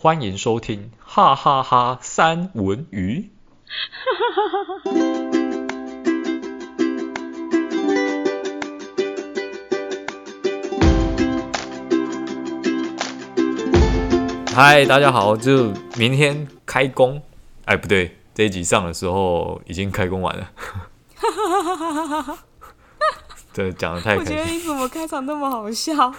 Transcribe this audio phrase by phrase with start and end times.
[0.00, 3.32] 欢迎收听哈哈哈三文鱼。
[14.54, 17.20] 嗨，大家好，就明天开工。
[17.64, 20.48] 哎，不对，这一集上的时候已经开工完了。
[23.52, 24.36] 对，讲的太开心。
[24.36, 26.14] 我觉得你怎么开场那么好笑？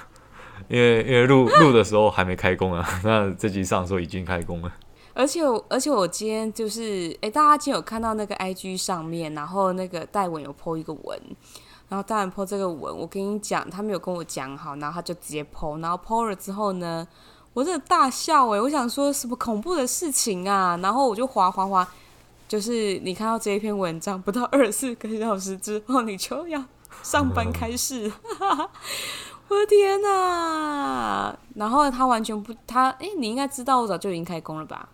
[0.70, 4.71] 因为因为录录的时候还没开工啊， 那这集上说已经开工了。
[5.15, 11.19] 而且而且我今天就是，哎，大家今天有看到那个 IG 上面，然后那个戴文有 po 一个文，
[11.89, 17.06] 然后戴文 po 这个文，我跟你讲，他没有跟我讲好，然后他就直接 po，然后 po 了之后呢，
[17.54, 21.86] 我真的大笑哎，我想说什么恐怖的事情啊，然后我就滑滑滑，
[22.47, 26.64] 就是你看到这一篇文章，不到二十四个小时之后，你就要
[27.04, 28.09] 上班开始。
[29.49, 31.35] 我的天哪！
[31.55, 34.88] 然后他完全不，他哎，你应该知道我早就已经开工了吧？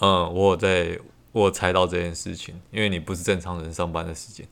[0.00, 0.98] 嗯，我有在，
[1.32, 4.46] 我有猜到这件事情，因为你不是正常人上班的时间。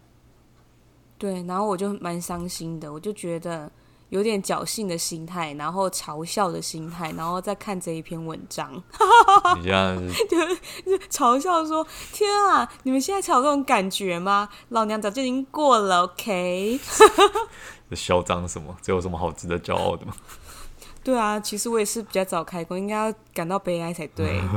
[1.18, 3.70] 对，然后我就蛮伤心的，我就觉得
[4.10, 8.72] 有点侥幸的心态，然后嘲笑的心态，然后再看这一篇文章。
[9.56, 9.96] 你这样
[10.28, 10.36] 就
[11.10, 14.48] 嘲笑说：“天啊，你们现在才有这种感觉吗？
[14.68, 16.78] 老娘早就已经过了，OK。”
[17.92, 18.76] 嚣张什么？
[18.82, 20.14] 这有什么好值得骄傲的吗？
[21.02, 24.40] 对啊，其实我也是比较早开工，应该要感到悲哀才对。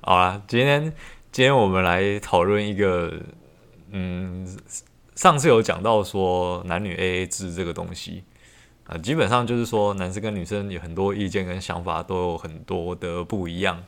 [0.00, 0.82] 好啦，今天
[1.30, 3.12] 今天我们来讨论一个，
[3.90, 4.48] 嗯，
[5.18, 8.22] 上次有讲到说男女 AA 制这个东西
[8.86, 13.82] 啊，基本上就是说男生跟女生有很多意见跟想法都有很多的不一样。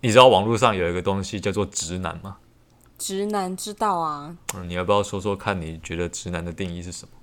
[0.00, 2.38] 你知道网络上有一个东西叫做直男吗？
[2.98, 7.14] 直男知道啊，嗯，你要不要说说看你觉得直男的定义是什么？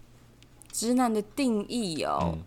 [0.71, 2.37] 直男的定义哦，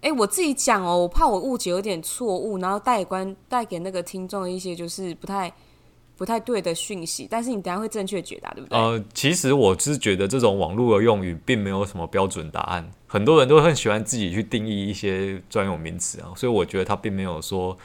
[0.00, 5.52] 哎、嗯欸，我自己讲哦，我怕我误解有点错误，然后带关带给那个听众一些就是不太
[6.16, 8.78] 不太对的讯息，但是你等下会正确解答，对不对？
[8.78, 17.76] 呃，其实我是觉得这种网络的用语并没有什么标准答案，很多人都很喜欢自己去定义一些专有名词啊，所以我觉得他并没有说。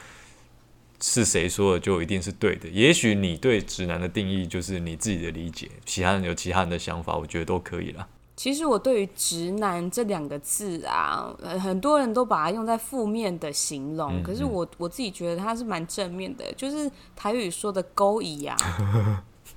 [1.00, 2.68] 是谁说的就一定是对的？
[2.70, 8.04] 也许你对直男的定义就是你自己的理解，其他人有其他人的想法，我觉得都可以了。
[8.38, 18.56] 其实我对于“直男”这两个字啊，很多人都把它用在负面的形容，嗯嗯，可是我我自己觉得它是蛮正面的，就是台语说的“勾引”啊，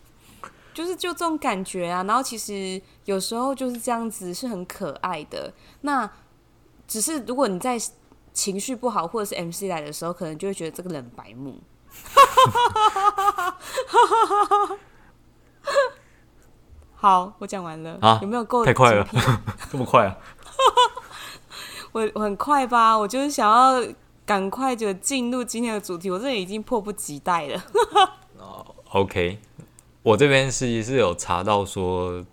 [0.74, 2.02] 就是就这种感觉啊。
[2.06, 5.54] 然后其实有时候就是这样子，是很可爱的。
[5.82, 6.10] 那
[6.88, 7.80] 只是如果你在。
[8.34, 11.60] 情绪不好，或者是 MC 来的时候，可能就会觉得这个人白目。
[17.02, 17.98] 好，我讲完了。
[18.00, 18.64] 啊，有没有够？
[18.64, 19.08] 太快了，
[19.72, 20.16] 这么快啊！
[21.94, 22.96] 我我很快吧？
[22.96, 23.84] 我就是想要
[24.24, 27.64] 赶快就进入今天的主题，我这里已经迫不及待了。
[28.38, 29.40] 哦，OK，
[30.04, 32.24] 我这边实际是有查到说，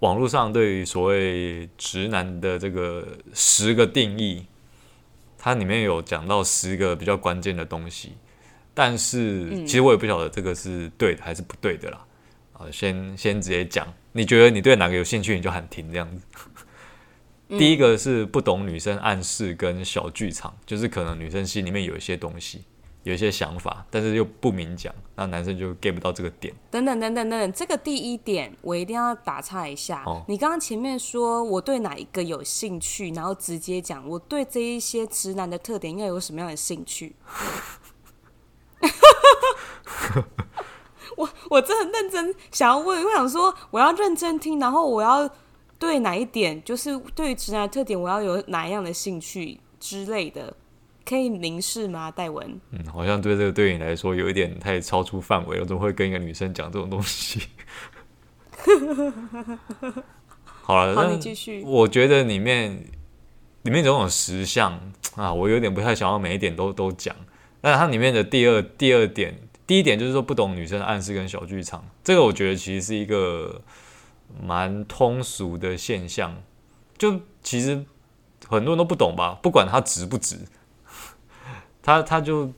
[0.00, 4.46] 网络上对于所谓直男的这个十个定义。
[5.38, 8.14] 它里面有讲到十个比较关键的东西，
[8.74, 12.04] 但是其实我也不晓得这个是对的还是不对的啦。
[12.58, 16.22] 啊，先先直接讲，你觉得你对哪个有兴趣，你就喊停这样子。
[17.58, 22.64] 第一个是不懂女生暗示跟小剧场，就是可能女生心里面有一些东西。
[23.04, 26.52] 有一些想法，但是又不明讲，那男生就 get 不到这个点。
[26.72, 30.02] 等等等等等等，这个第一点我一定要打岔一下。
[30.04, 37.14] 哦、你刚刚前面说我对哪一个有兴趣，然后直接讲我对这一些直男的特点应该有什么样的兴趣。
[41.16, 45.28] 我我真的认真想要问，我想说我要认真听，然后我要
[45.78, 50.54] 对哪一点，就是对于直男的特点，我要有哪一样的兴趣之类的。
[51.08, 52.60] 可以明示吗，戴文？
[52.72, 55.62] 嗯，好像对这个对你来说有一点太超出范围了。
[55.62, 57.42] 我怎么会跟一个女生讲这种东西？
[60.42, 61.62] 好了，好，你继续。
[61.64, 62.84] 我觉得里面
[63.62, 64.80] 里面总有十项
[65.14, 67.14] 啊，我有点不太想要每一点都都讲。
[67.60, 73.60] 但它里面的第二第二点，第一点就是说不懂女生的暗示跟小剧场，这个我觉得其实是一个
[74.42, 76.36] 蛮通俗的现象。
[76.96, 77.84] 就其实
[78.48, 80.38] 很多人都不懂吧，不管他值不值。
[81.82, 82.50] 他他就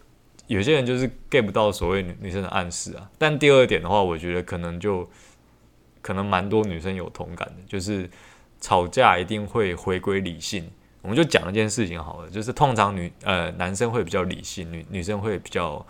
[0.47, 5.09] 有些人就是 get 不到所谓女女生的暗示啊，但第二点的话，我觉得可能就
[6.01, 8.09] 可能蛮多女生有同感的，就是
[8.61, 10.71] 吵架一定会回归理性。
[11.03, 15.85] 我们就讲一件事情好了，就是通常女呃男生会比较理性，女女生会比较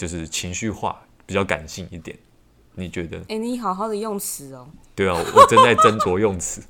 [0.00, 2.18] 就是情绪化，比较感性一点。
[2.74, 3.18] 你觉得？
[3.18, 4.66] 哎、欸，你好好的用词哦。
[4.94, 6.62] 对啊，我正在斟酌用词。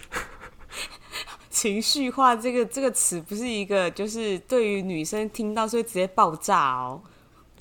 [1.49, 7.01] 情绪化这个这个词不是一个，就是对于女生听到是会直接爆炸哦。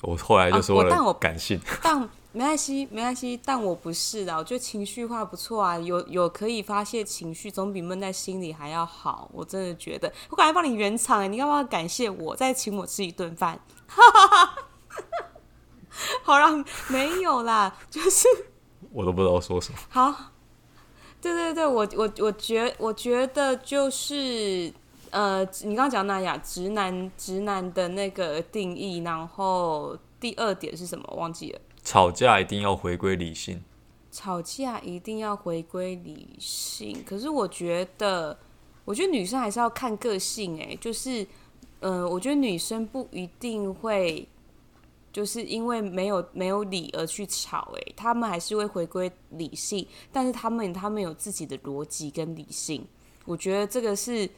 [0.00, 2.00] 我后来就说了，但我感性， 但
[2.32, 9.30] 没关系，没关系，但我不是的，我觉得情绪化不错啊，有有可以发泄情绪，总比闷在心里还要好。
[9.32, 13.60] 我真的觉得，我赶快帮你圆场哎，你要不要感谢我，再请我吃一顿饭？
[16.22, 18.28] 好啦，没有啦，就是
[18.92, 19.78] 我都不知道说什么。
[19.88, 20.32] 好，
[21.20, 24.72] 对对对，我我我觉我觉得就是
[25.10, 31.04] 呃，你刚刚讲那雅直男直男的那个定义，然后第二点是什么？
[31.16, 31.60] 忘记了。
[31.82, 33.62] 吵架一定要回归理性。
[34.12, 38.36] 吵架一定要回归理性，可是我觉得，
[38.84, 40.72] 我觉得女生还是要看个性欸。
[40.72, 41.22] 哎，就是，
[41.78, 44.28] 嗯、呃，我觉得女生不一定会，
[45.12, 47.72] 就是因为没有没有理而去吵。
[47.76, 52.86] 哎，他们还是会回归理性，但是他们他们有自己的逻辑跟理性。
[53.24, 54.28] 我觉得这个是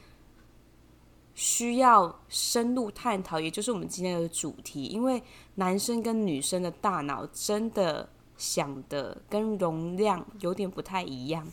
[1.35, 5.23] 需要深入探讨，也就是我们今天的主题，因为。
[5.57, 8.09] 男生跟女生的大脑真的
[8.39, 11.47] 想的跟容量有点不太一样。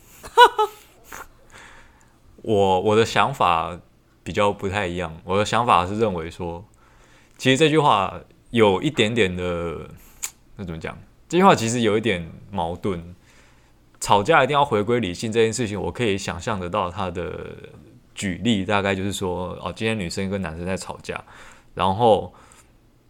[2.42, 3.78] 我我的想法
[4.24, 6.64] 比较不太一样，我的想法是认为说，
[7.38, 9.90] 其实这句话有一点点的，
[10.56, 10.98] 那怎么讲？
[11.28, 13.16] 这句话其实有一点矛盾。
[14.00, 17.56] 吵架一定要回归理性这件事情，我可以想象得到他的
[18.14, 21.24] 举例，大概就是说，哦，今天女生跟男生在吵架，
[21.74, 22.34] 然后。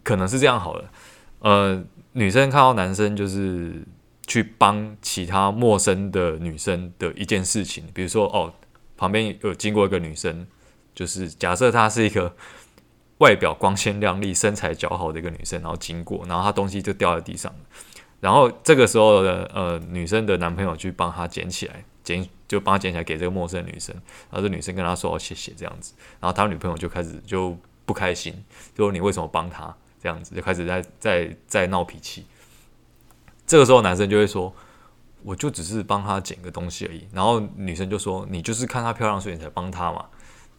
[0.02, 0.92] 可能是这样好了，
[1.40, 1.84] 呃，
[2.14, 3.86] 女生看到男生就是
[4.26, 8.52] 去帮其他陌生的女生的一件事情，比如说哦，
[8.98, 10.48] 旁边有经过一个女生，
[10.96, 12.34] 就是假设她是一个
[13.20, 17.54] 外表光鲜亮丽、身材姣好的一个女生，然后经过，然后她东西就掉在地上，
[18.20, 23.96] 然后这个时候的呃女生的男朋友去帮她捡起来，捡就帮她捡起来给这个陌生女生，
[24.30, 28.34] 然后这女生跟他说谢谢这样子，然后他女朋友就开始就不开心，
[28.76, 29.74] 就说你为什么帮他？
[30.02, 32.26] 这样子就开始在在在闹脾气，
[33.46, 34.56] 这个时候男生就会说，
[35.24, 37.06] 我就只是帮他捡个东西而已。
[37.12, 40.06] 然后女生就说，你就是看她漂亮所以你才帮她嘛。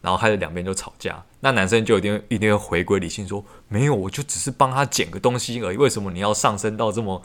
[0.01, 1.23] 然后开始两边就吵架。
[1.39, 5.77] 那男生就一定一定会回归理性说，没有，我就只是帮他捡个东西而已。
[5.77, 7.21] 为什么你要上升到这么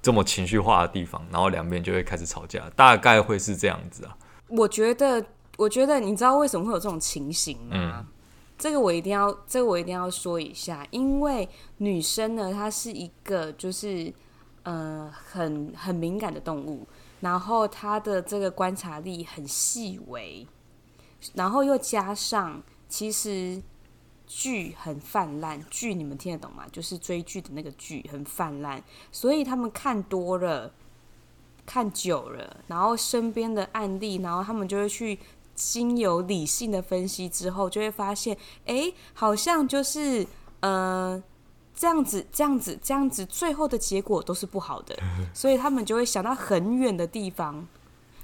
[0.00, 1.26] 这么情绪化的地方？
[1.30, 4.16] 然后两边就会开始吵架，大概会是这样子啊。
[4.48, 5.24] 我觉得，
[5.56, 7.70] 我觉得你知道为什么会有这种情形吗？
[7.72, 8.06] 嗯
[8.58, 14.12] 这个我一定要，这个我一定要说一下，因为女生呢，她是一个就是
[14.64, 16.84] 呃很很敏感的动物，
[17.20, 20.44] 然后她的这个观察力很细微，
[21.34, 23.62] 然后又加上其实
[24.26, 26.64] 剧很泛滥，剧你们听得懂吗？
[26.72, 28.82] 就是追剧的那个剧很泛滥，
[29.12, 30.72] 所以他们看多了，
[31.64, 35.18] 看久了，然后身边的案例，然后他们就会去。
[35.60, 40.24] 经由理性的分析之后，就会发现，哎，好像就是，
[40.60, 41.20] 呃，
[41.74, 44.96] 这样子，这样子，这样子，最后的结果都是不好的，
[45.34, 47.66] 所以他们就会想到很远的地方。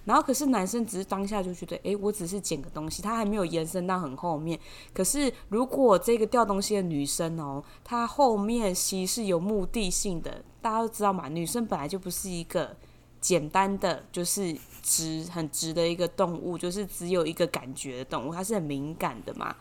[0.04, 4.58] 然后，可是男生只是当下就觉得，哎，我只是捡个东西，他还没有延伸到很后面。
[4.92, 12.76] 可是，如果这个掉东西的女生哦，她后面其实是有目的性的，大家都知道嘛，女生本来就不是一个。
[13.20, 19.56] 简单的就是直很直的一个动物，就是只有一个感觉的动物，它是很敏感的嘛。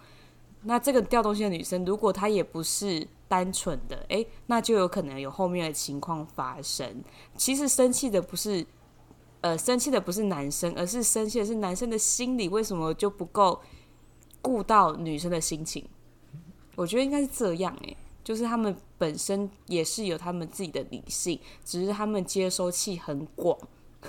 [0.64, 7.02] 那这个掉东西的女生，如果她也不是单纯的，诶、那就有可能有后面的情况发生。
[7.38, 8.68] 其实生气的不是，
[9.44, 13.62] 呃，生气的不是男生，而是生气的是男生的心理为什么就不够
[14.42, 15.86] 顾到女生的心情？
[16.76, 17.98] 我觉得应该是这样、欸，诶。
[18.24, 23.58] 就是他们本身也是有他们自己的理性，只是他们接收器很广，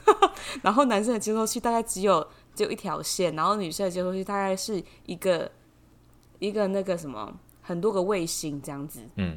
[0.62, 2.24] 然后男生的接收器大概只有
[2.54, 5.50] 只有一条线，然后女生的接收器大概是一个
[6.38, 9.00] 一个那个什么很多个卫星这样子。
[9.16, 9.36] 嗯，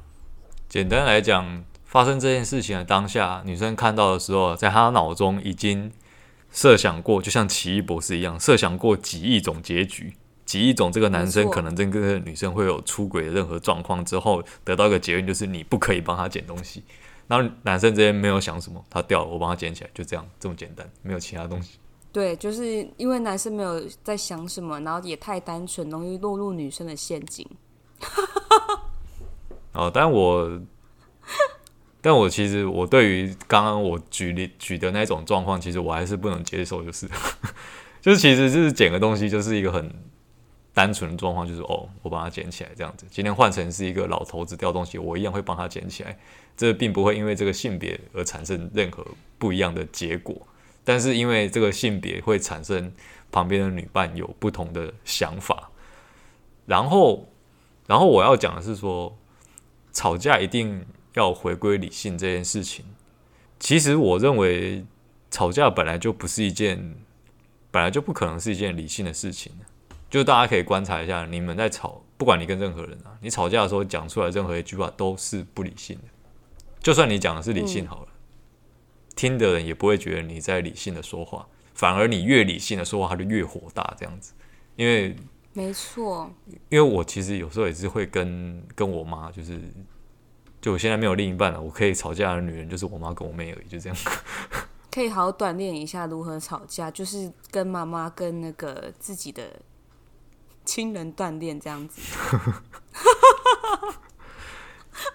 [0.68, 5.92] 简单来讲，发生这件事情的当下，女生看到的时候，在她脑中已经
[6.50, 10.16] 设想过，就像奇异博士一样，设想过几亿种结局。
[10.46, 16.82] 几亿种这个男生可能跟这个女生会有出轨的任何状况之后，得到一个结论就是你不可以帮他捡东西。
[17.28, 21.78] 然后男生这边没有想什么，他掉了我帮他捡起来，就这样这么简单，没有其他东西。
[22.10, 27.46] 对，就是因为男生没有在想什么，然后也太单纯，容易落入女生的陷阱。
[29.72, 30.60] 哦，但我，
[32.02, 37.08] 但我其实我对于刚刚我举例举的那种状况，其实我还是不能接受，就是
[38.02, 39.90] 就是其实就是捡个东西就是一个很。
[40.74, 43.04] 单纯的状况就是哦，我把它捡起来这样子。
[43.10, 46.18] 今天换成是一个老头子掉东西，我一样会帮他捡起来。
[46.56, 49.06] 这并不会因为这个性别而产生任何
[49.36, 50.34] 不一样的结果。
[50.82, 52.90] 但是因为这个性别会产生
[53.30, 55.70] 旁边的女伴有不同的想法，
[56.64, 57.28] 然后，
[57.86, 59.14] 然后我要讲的是说，
[59.92, 62.84] 吵架一定要回归理性这件事情。
[63.58, 64.84] 其实我认为
[65.30, 66.96] 吵架本来就不是一件，
[67.70, 69.52] 本来就不可能是一件理性的事情。
[70.10, 76.04] 就大家可以观察一下，你们在吵，不管你跟任何人啊，你吵架的时候讲出来任何一句话都是不理性的。
[76.80, 78.18] 就算你讲的是理性好了，嗯、
[79.16, 84.34] 听的人也不会觉得你在理性的说话，反而你越理性的说话，他就越火大这样子。
[84.76, 85.16] 因为
[85.54, 86.30] 没错，
[86.68, 89.58] 因为我其实有时候也是会跟跟我妈，就是
[90.62, 93.98] 就我现在没有另一半了，我可以吵架的女人就是我妈跟我妹而已，就这样。
[94.90, 99.60] 可以好好锻炼一下如何吵架，就是跟妈妈跟那个自己的
[100.64, 102.00] 亲人锻炼这样子。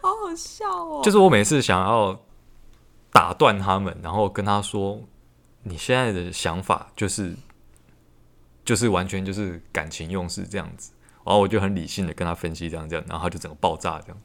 [0.02, 1.02] 好好笑哦！
[1.04, 2.20] 就是我每次想要
[3.12, 5.02] 打断他们，然后跟他说
[5.64, 7.36] ：“你现在的想法就是，
[8.66, 10.92] 就是完全就是感情用事这样子。”
[11.24, 14.18] 然后我就很理性的跟他分析这样这样，然后他就整个爆炸这样。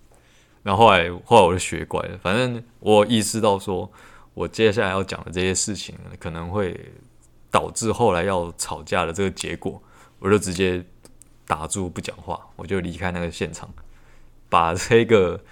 [0.62, 3.90] 然后后来后来我就学乖了，反正我意识到说，
[4.34, 6.92] 我接下来要讲的这些事情可能会
[7.50, 9.82] 导致后来要吵架的这个结果，
[10.18, 10.84] 我就直接
[11.46, 13.68] 打住不讲话，我就离开那个现场。
[14.48, 15.42] 把这个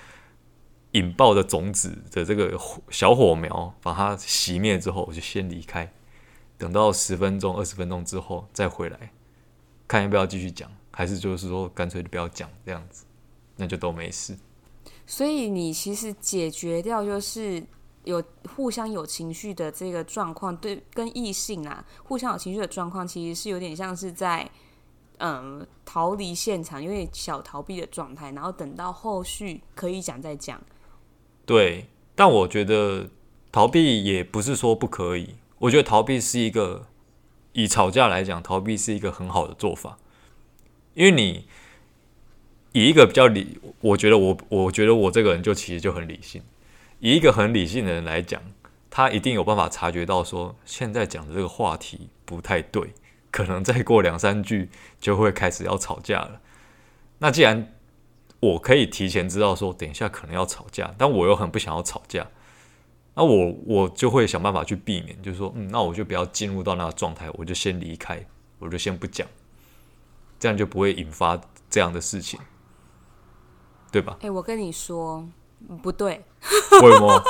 [0.90, 2.54] 引爆的种子的这个
[2.90, 5.90] 小火苗，把它熄灭之后，我就先离开。
[6.58, 9.10] 等到十分钟、二十分钟之后再回来，
[9.88, 13.06] 看要不要继续讲，还是就是说干脆就不要讲这样子，
[13.56, 14.36] 那就都没事。
[15.10, 17.60] 所以你其实解决掉就是
[18.04, 18.22] 有
[18.54, 24.48] 互相有情绪的这个状况，对，跟异性啊互相有情绪的状况，其实是有点像是在。
[25.22, 30.58] 嗯，逃离现场，有点小逃避的状态，然后等到后续可以讲再讲。
[31.44, 33.10] 对，但我觉得
[33.52, 35.34] 逃避也不是说不可以。
[35.58, 36.86] 我觉得逃避是一个，
[37.52, 39.98] 以吵架来讲，逃避是一个很好的做法。
[40.94, 41.46] 因为你
[42.72, 46.42] 以一个比较理，我觉得我，我觉得我这个人就其实就很理性。
[46.98, 48.42] 以一个很理性的人来讲，
[48.90, 52.92] 他一定有办法察觉到说，现在讲的这个话题不太对。
[53.32, 54.68] 可能再过两三句
[55.00, 56.40] 就会开始要吵架了。
[57.18, 57.72] 那既然
[58.40, 62.26] 我可以提前知道说等一下可能要吵架，但我又很不想要吵架，
[63.14, 68.20] 那我我就会想办法去避免，就是说，嗯，那我就不要进入到那个状态，我就先离开，
[68.58, 69.28] 我就先不讲，
[70.40, 72.40] 这样就不会引发这样的事情，
[73.90, 74.16] 对吧？
[74.20, 75.26] 哎、欸，我跟你说，
[75.82, 76.24] 不对，
[76.82, 77.22] 为什么？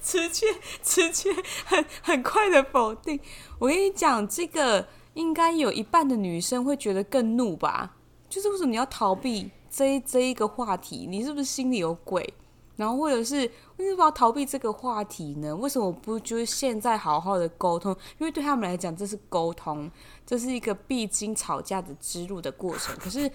[0.00, 0.46] 直接
[0.82, 1.30] 直接
[1.64, 3.18] 很很快的否定。
[3.58, 7.96] 我跟你讲，这个应该有一半的女生会觉得更怒吧？
[8.28, 11.06] 就是为什么你要逃避这一这一个话题？
[11.08, 12.34] 你是不是心里有鬼？
[12.76, 13.38] 然后或者是
[13.76, 15.54] 为什么要逃避这个话题呢？
[15.56, 17.90] 为什么不就是现在好好的沟通？
[18.18, 19.90] 因为对他们来讲，这是沟通，
[20.24, 22.96] 这是一个必经吵架的之路的过程。
[22.98, 23.28] 可是，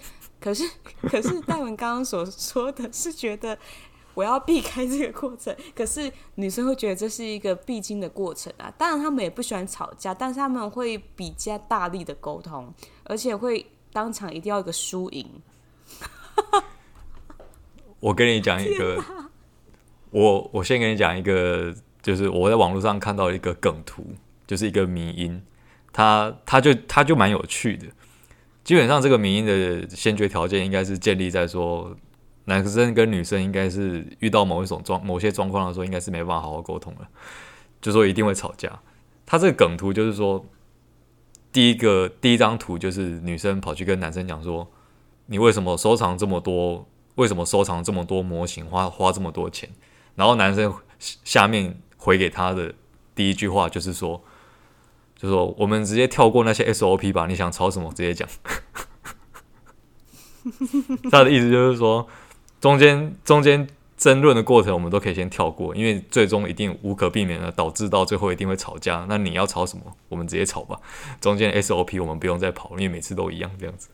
[0.44, 0.70] 可是，
[1.08, 3.56] 可是戴文刚刚所 说的是觉得。
[4.14, 8.72] 我要避开这个过程，可是女生会觉得这是一个必经的过程啊。
[8.78, 12.72] 当然，他们也不喜欢吵架，但是他们会比较大力的沟通，
[13.02, 15.28] 而且会当场一定要一个输赢。
[17.98, 19.02] 我跟你讲一个，
[20.10, 24.06] 我我先跟你讲一个，就是我在网络上看到一个梗图，
[24.46, 25.42] 就是一个迷因，
[25.92, 27.88] 他他就他就蛮有趣的。
[28.64, 31.96] 基本上，这个迷因的先决条件应该是建立在说。
[32.46, 37.08] 男生跟女生应该是遇到某一种状某些状况的时候，应该是没办法好好沟通了，
[37.80, 38.80] 就说一定会吵架。
[39.24, 40.44] 他这个梗图就是说，
[41.50, 44.70] 第一个第一张图就是女生跑去跟男生讲说
[45.24, 46.86] ：“你为什么收藏这么多？
[47.14, 48.66] 为什么收藏这么多模型？
[48.66, 49.66] 花花这么多钱？”
[50.14, 52.74] 然后男生下面回给他的
[53.14, 54.22] 第一句话就是说
[55.24, 58.28] ：“就说我们直接跳过那些 SOP 吧，你想吵什么直接讲。
[61.10, 62.06] ”他的意思就是说。
[62.60, 69.04] 中间中间争论的过程，我们都可以先跳过，因为最终一定无可避免的导致到最后一定会吵架。
[69.06, 69.84] 那你要吵什么？
[70.08, 70.80] 我们直接吵吧。
[71.20, 73.90] 中间 SOP 我们不用再跑，因为每次都一样这样子。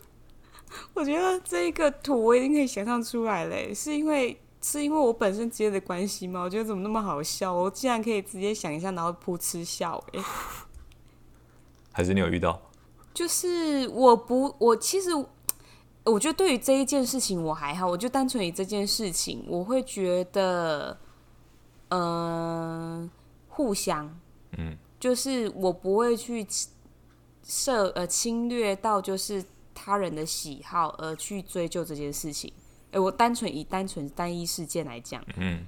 [0.92, 4.38] 我觉得这个图我已经可以想象出来嘞，是因为
[4.70, 6.42] 是因为我本身职业的关系吗？
[6.42, 7.52] 我觉得怎么那么好笑？
[7.52, 10.22] 我竟然可以直接想一下，然后噗嗤笑诶，
[11.92, 12.60] 还是你有遇到？
[13.14, 15.10] 就是我不，我其实。
[16.04, 20.98] 我觉得对于这一件事情我还好，我就单纯以这件事情，我会觉得，
[21.90, 23.10] 嗯、呃，
[23.48, 24.18] 互相，
[24.56, 26.46] 嗯，就是我不会去
[27.42, 29.44] 涉呃侵略到就是
[29.74, 32.50] 他人的喜好而去追究这件事情。
[32.90, 35.66] 哎，我单纯以单纯单一事件来讲，嗯，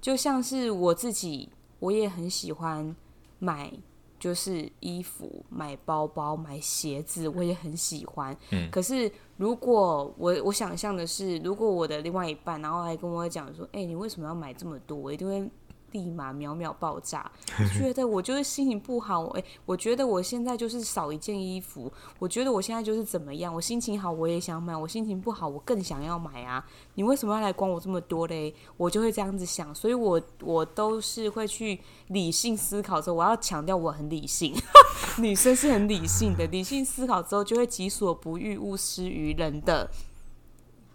[0.00, 1.48] 就像是我自己，
[1.78, 2.94] 我也很喜欢
[3.38, 3.72] 买
[4.18, 8.36] 就是衣服、买包包、买鞋子，我也很喜欢。
[8.50, 15.50] 嗯，可是如果我我想象的是，如果我的另外一半，然后还跟我讲说：“哎、欸，你为什么要买这么多？”我一定会。
[15.92, 17.30] 立马秒秒爆炸，
[17.78, 26.64] 觉得我就是心情不好，哎、我觉得我现在就是少一件衣服，我觉得我现在就是怎么样，我心情好我也想买，我心情不好我更想要买啊！
[26.94, 28.54] 你为什么要来管我这么多嘞？
[28.76, 34.54] 我就会这样子想，所以我我都是会去理性思考之后，我要强调我很理性，
[35.18, 39.90] 女生是很理性的，理性思考之后就会己所不欲勿施于人的，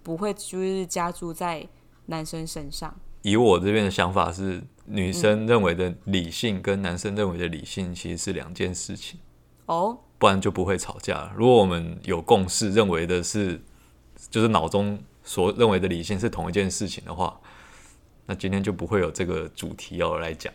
[0.03, 1.67] 不会就是加诸在
[2.05, 2.93] 男生身上。
[3.23, 4.61] 以我这边的想法是。
[4.85, 9.19] 女生认为的理性跟男生认为的理性其实是两件事情
[9.65, 11.33] 哦，不然就不会吵架了。
[11.35, 13.61] 如果我们有共识，认为的是
[14.29, 17.39] 就是脑中所认为的理性是同一件事情的话，
[18.25, 20.53] 那今天就不会有这个主题要来讲。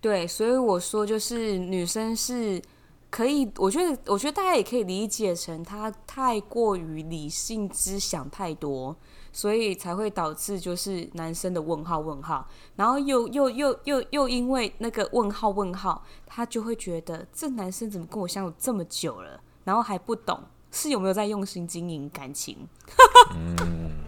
[0.00, 2.60] 对，所以我说就是女生是
[3.08, 8.94] 可以，我觉得我觉得大家也可以理解成她太过于理性，之想太多。
[9.34, 22.68] 所以才会导致就是男生的问号问号，然后又又又又又因为那个问号问号，他就会觉得这男生怎么跟我相处这么久了，然后还不懂是有没有在用心经营感情。
[23.34, 24.04] 嗯，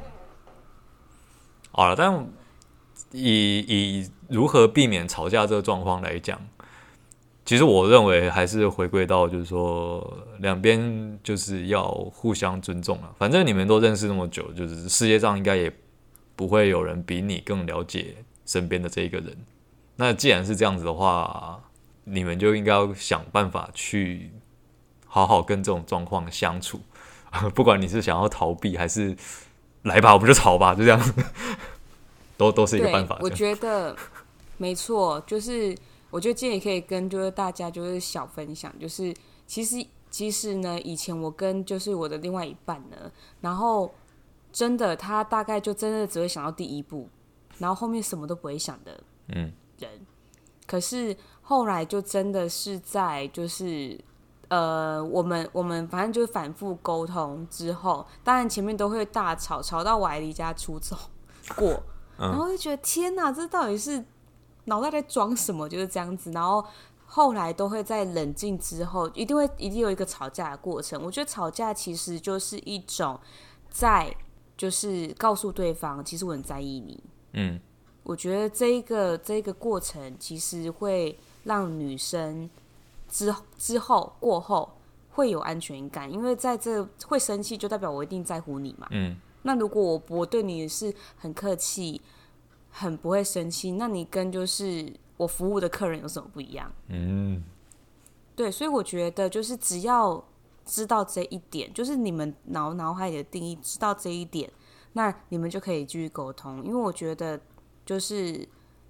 [1.73, 2.25] 好了，但
[3.11, 6.40] 以以如何避免吵架这个状况来讲。
[7.47, 13.15] 其实我认为还是回归到，就是说两边就是要互相尊重了。
[13.17, 15.73] 反正你们都认识那么久，就是世界上应该也
[16.35, 19.37] 不会有人比你更了解身边的这一个人。
[19.95, 21.62] 那既然是这样子的话，
[22.03, 24.33] 你们就应该要想办法去
[25.07, 26.81] 好好跟这种状况相处。
[27.55, 29.17] 不管你是想要逃避，还是
[29.83, 31.00] 来吧，我们就吵吧，就这样，
[32.37, 33.17] 都都是一个办法。
[33.21, 33.95] 我觉得
[34.57, 35.73] 没错，就是。
[36.17, 39.15] 我觉得今天也可以跟就是大家就是小分享，就是
[39.47, 42.97] 其实其实呢，以前我跟就是我的另外一半呢，
[43.43, 43.93] 然后
[44.51, 47.07] 真的他大概就真的只会想到第一步，
[47.59, 48.99] 然后后面什么都不会想的，
[49.29, 49.91] 嗯，人。
[50.67, 54.00] 可是后来就真的是在就是
[54.49, 60.97] 呃，我们我们反正就是反复沟通之后，当然前面都会大吵，吵到我还离家出走
[61.57, 61.83] 过，
[62.17, 64.02] 然后就觉得天哪，这到底是。
[64.67, 65.69] 脑袋在装什么？
[65.69, 66.65] 就是这样子，然后
[67.05, 71.00] 后来都会在冷静之后，一定会一定有一个吵架的过程。
[71.02, 73.19] 我觉得吵架其实就是一种
[73.71, 74.15] 在，
[74.57, 77.02] 就是告诉对方，其实我很在意你。
[77.33, 77.61] 嗯，
[78.02, 82.50] 我觉得这一个这一个过程，其实会让女生
[83.09, 84.76] 之之后过后
[85.11, 88.89] 会有安全感，因为在这会生气，就代表我一定在乎你嘛。
[88.91, 92.02] 嗯，那如果我我对你是很客气。
[92.78, 96.71] 很不会生气，那你跟就是我服务的客人有什么不一样？
[96.89, 97.43] 嗯，
[98.34, 100.23] 对，所以我觉得就是只要
[100.67, 104.52] 知道这一点，就是你们脑脑海里的定义，知道这一点，
[104.93, 106.62] 那你们就可以继续沟通。
[106.67, 107.41] 因为我觉得
[107.86, 108.47] 就是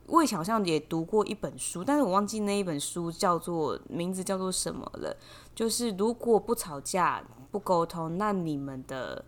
[0.09, 5.17] 我以前好像也读过一本书，但是我忘记那一本书叫做名字叫做什么了。
[5.55, 7.23] 就是如果不吵架
[7.53, 9.25] 不沟通，那你们的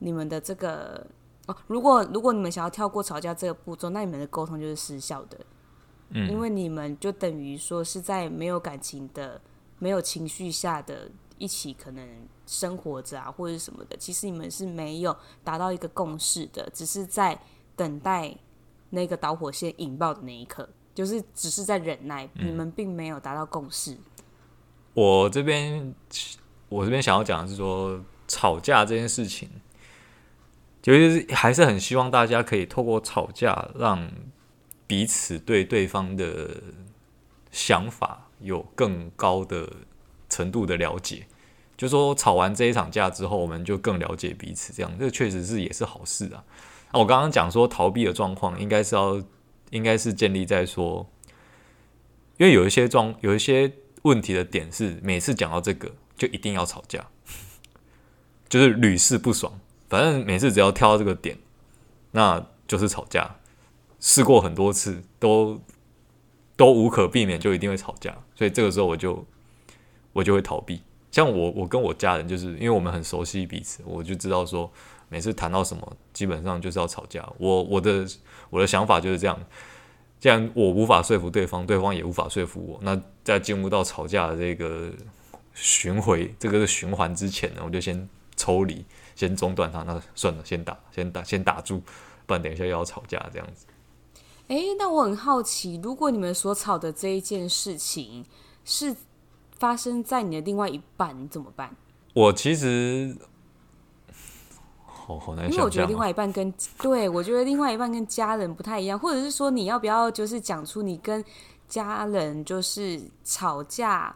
[0.00, 1.06] 你们的这个。
[1.46, 5.38] 哦，如果如果你们想要跳过吵架这个步骤，那你们的沟通就是失效的，
[6.08, 9.38] 嗯，因为你们就等于说是在没有感情的、
[9.78, 12.08] 没有情绪下的一起可能
[12.46, 17.38] 生活着啊，或者什么的，其实你们是没有达到一个共识的，只是在
[17.76, 18.34] 等待
[18.88, 23.94] 那个导火线引爆的那一刻，就是只是在忍耐，嗯，你们并没有达到共识。
[24.94, 25.94] 我这边
[26.70, 29.50] 我这边想要讲的是说，吵架这件事情。
[30.92, 34.12] 就是还是很希望大家可以透过吵架，让
[34.86, 36.62] 彼此对对方的
[37.50, 39.66] 想法有更高的
[40.28, 41.26] 程度的了解。
[41.74, 46.44] 就说吵完这一场架之后，我们就更了解彼此，这样这确实是也是好事啊。
[46.92, 49.22] 我刚刚讲说逃避的状况，应该是要
[49.70, 51.10] 应该是建立在说，
[52.36, 57.06] 因为有一些状有一些问题的点是，每次讲到这个就一定要吵架，
[58.50, 59.58] 就是屡试不爽。
[59.94, 61.38] 反正每次只要跳到这个点，
[62.10, 63.36] 那就是吵架。
[64.00, 65.60] 试过很多次，都
[66.56, 68.12] 都无可避免，就一定会吵架。
[68.34, 69.24] 所以这个时候我就
[70.12, 70.82] 我就会逃避。
[71.12, 74.68] 像我，我跟我家人，就是因为我们很熟悉彼此，我就知道说，
[75.08, 77.24] 每次谈到什么，基本上就是要吵架。
[77.38, 78.04] 我我的
[78.50, 79.38] 我的想法就是这样。
[80.18, 84.90] 既然我无法说服对方，对方也无法说服我，那在进入到吵架的这个
[85.54, 88.84] 循环这个循环之前呢，我就先抽离。
[89.14, 91.80] 先中断他，那算了，先打，先打，先打住，
[92.26, 93.66] 不然等一下又要吵架这样子。
[94.48, 98.24] 哎，那我很好奇，如果你们所吵的这一件事情
[98.64, 98.94] 是
[99.58, 101.74] 发生在你的另外一半，你怎么办？
[102.12, 103.16] 我其实
[104.84, 111.24] 好好难想，因为我觉得另外一半跟对我觉得另外一半跟家人不太一样，或者是说你要不要就是讲出你跟
[111.68, 114.14] 家人就是吵架。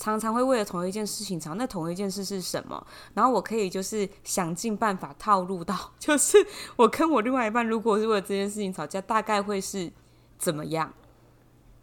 [0.00, 2.86] 常常会为了同一件事情吵，那同一件事是什么？
[3.12, 6.38] 然后我可以就是想尽办法套路到， 就是
[6.76, 9.92] 我跟我另外一半，如果是为了这件事情吵架，大概会是
[10.38, 10.90] 怎么样？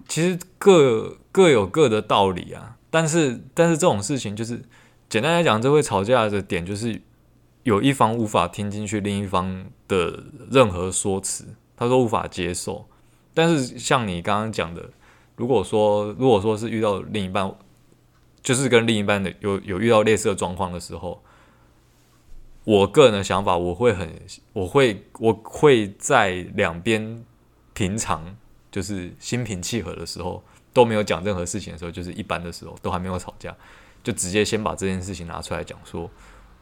[0.08, 4.64] 其实各各有各的道理啊，但是但是这种事情就是
[5.08, 7.00] 简单来讲，这会吵架的点就是
[7.62, 12.88] 有一方无法听进去另一方的任何说辞，他说无法接受。
[13.36, 14.90] 但是像你刚刚讲的，
[15.36, 17.56] 如果说如果说是遇到另一半。
[18.48, 21.22] 就是跟另一半的有有遇到类似的状况的时候，
[22.64, 24.10] 我个人的想法，我会很，
[24.54, 27.26] 我会我会在两边
[27.74, 28.38] 平常
[28.72, 33.54] 就是心平气和的时候，都没有讲任何事情的时候，就是一般的时候，都还没有吵架，
[34.02, 36.10] 就直接先把这件事情拿出来讲，说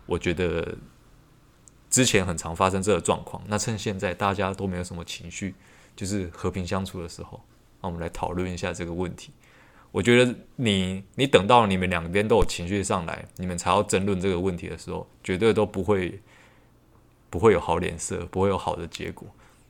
[0.08, 0.76] 我觉得
[1.91, 5.54] 之前很常发生这个状况，那趁现在大家都没有什么情绪，
[5.95, 7.39] 就是和平相处的时候，
[7.80, 9.32] 那我们来讨论一下这个问题。
[9.95, 16.21] 我觉得你你等到你们两边都有情绪上来，你们才要争论这个问题的时候，绝对都不会
[17.29, 19.25] 不会有好脸色，不会有好的结果。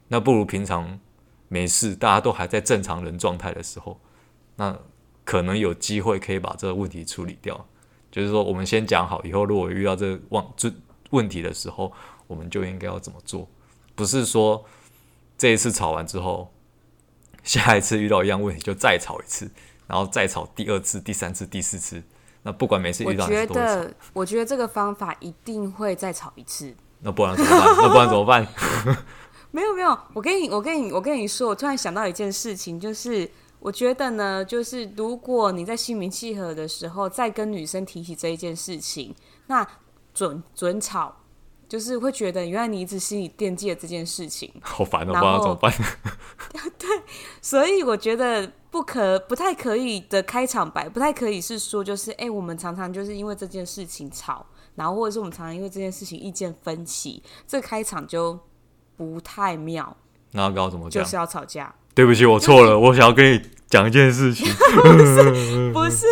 [0.07, 0.99] 那不如平常
[1.47, 3.99] 没事，大家都还在正常人状态的时候，
[4.55, 4.75] 那
[5.23, 7.63] 可能有机会可以把这个问题处理掉。
[8.09, 10.73] 就是说，我们先讲好，以后如果遇到这个问这
[11.11, 11.93] 问题的时候，
[12.25, 13.47] 我们就应该要怎么做？
[13.93, 14.65] 不是说
[15.37, 16.51] 这一次吵完之后，
[17.43, 19.51] 下一次遇到一样问题就再吵一次。
[19.87, 22.01] 然后再吵第二次、第三次、第四次，
[22.43, 26.73] 那不管每次遇到，我觉得，我觉得这个方法一定会再吵一次。
[26.99, 27.75] 那不然怎么办？
[27.77, 28.47] 那不然怎么办？
[29.51, 39.15] 没有没有，我跟你我跟你我跟你说，我突然想到一件事情，就是我觉得呢，就是如果你在心平气和的时候再跟女生提起这一件事情，
[39.47, 39.65] 那
[40.13, 41.15] 准准吵。
[41.75, 45.73] 就是会觉得，原来你一直心里惦记了这件事情， 好烦哦，不知道怎么办。
[46.79, 46.87] 对，
[47.41, 58.39] 所以我觉得不可、不太可以的开场白，不太可以是说，就是哎、欸，我们常常就是因为这件事情吵，然后或者是我们常常因为这件事情意见分歧，这个开场就
[58.95, 59.97] 不太妙。
[60.31, 61.03] 那要搞怎么讲？
[61.03, 61.75] 就是要吵架。
[61.93, 64.47] 对不起，我错了，我想要跟你讲一件事情。
[64.81, 66.05] 不是，不是。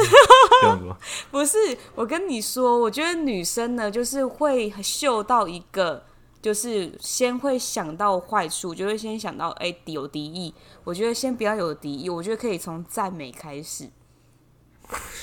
[1.31, 1.57] 不是，
[1.95, 6.03] 我跟你说，我觉得女生呢，就是会嗅到一个，
[6.41, 10.53] 就是先会想到坏处，就会先想到哎，有敌意。
[10.83, 13.89] 我觉得先不要有敌意，我觉得可以从赞美开始。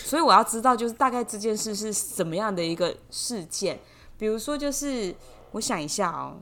[0.05, 3.81] 所以我要知道，就是大概这件事是什么样的一个事件。
[4.19, 5.15] 比如说，就是
[5.53, 6.41] 我想一下哦，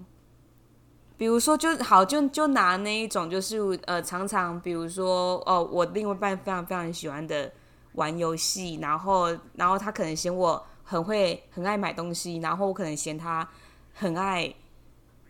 [1.17, 7.53] 比如说就好，就就拿那一种，就是呃，常常比如说哦，我另外一半非常非常喜欢的。
[7.99, 13.47] 玩游戏，然后，然后他可能嫌我很会、很爱买东西，然后我可能嫌他
[13.93, 14.55] 很爱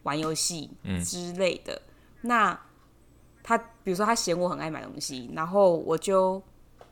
[0.03, 0.71] 玩游戏
[1.03, 1.73] 之类的。
[1.75, 2.61] 嗯、那
[3.43, 6.43] 他，比如说他嫌我很爱买东西，然后我就，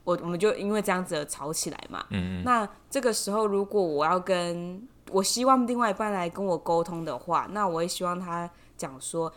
[0.03, 2.07] 我我们就因为这样子而吵起来嘛。
[2.09, 2.43] 嗯嗯。
[2.43, 9.31] 那这个时候，如果我要跟我希望另外一半来跟我沟通的话，那我也希望他讲说，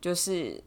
[0.00, 0.62] 就是。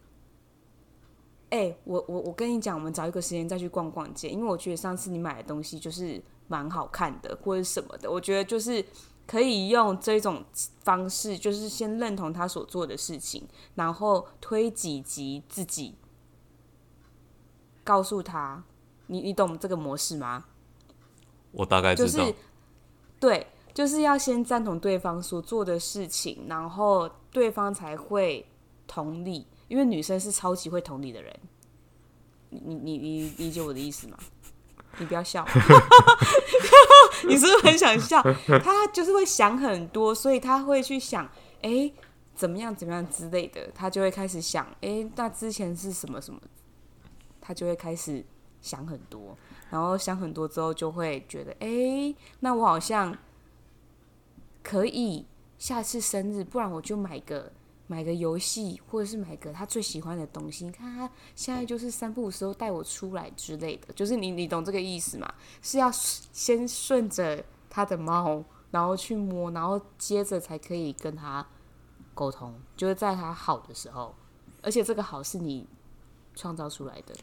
[1.51, 8.09] 哎、欸，我我我跟你讲，我们找一个时间再去逛逛街，因为我觉得上次你买的东西就是蛮好看的，或者什么的。
[8.09, 8.83] 我觉得就是
[9.27, 10.45] 可以用这种
[10.85, 15.95] 方式，就是先认同他所做的事情，然后推几级自己，
[17.83, 18.63] 告诉他，
[19.07, 20.45] 你你懂这个模式吗？
[21.51, 22.07] 我大概知道。
[22.07, 22.35] 就是
[23.19, 28.47] 对，就是要先赞同对方所做的事情，然后对方才会
[28.87, 29.45] 同理。
[29.71, 31.33] 因为女生是超级会同理的人，
[32.49, 34.17] 你你你理解我的意思吗？
[34.97, 35.47] 你不要笑，
[37.25, 38.21] 你是不是很想笑？
[38.61, 41.25] 他就是会想很多，所以他会去想，
[41.61, 41.89] 哎、
[42.35, 46.41] 怎么样怎么样之类的，他就会开始想，哎、那之前是什么什么，
[47.39, 48.25] 他就会开始
[48.59, 49.37] 想很多，
[49.69, 53.17] 然后想很多之后就会觉得，哎、那我好像
[54.61, 55.25] 可以
[55.57, 57.53] 下次生日，不然我就买个。
[57.91, 60.63] 买个游戏，或者是买个他最喜欢的东西。
[60.63, 65.29] 你看他现在就是三不五时候带我出来之类的，就是你你懂这个意思吗？
[65.61, 71.45] 是要先顺着他的猫，然后去摸，然后接着才可以跟他
[72.13, 74.15] 沟通，就是在他好的时候，
[74.61, 75.67] 而且这个好是你
[76.33, 77.13] 创造出来的。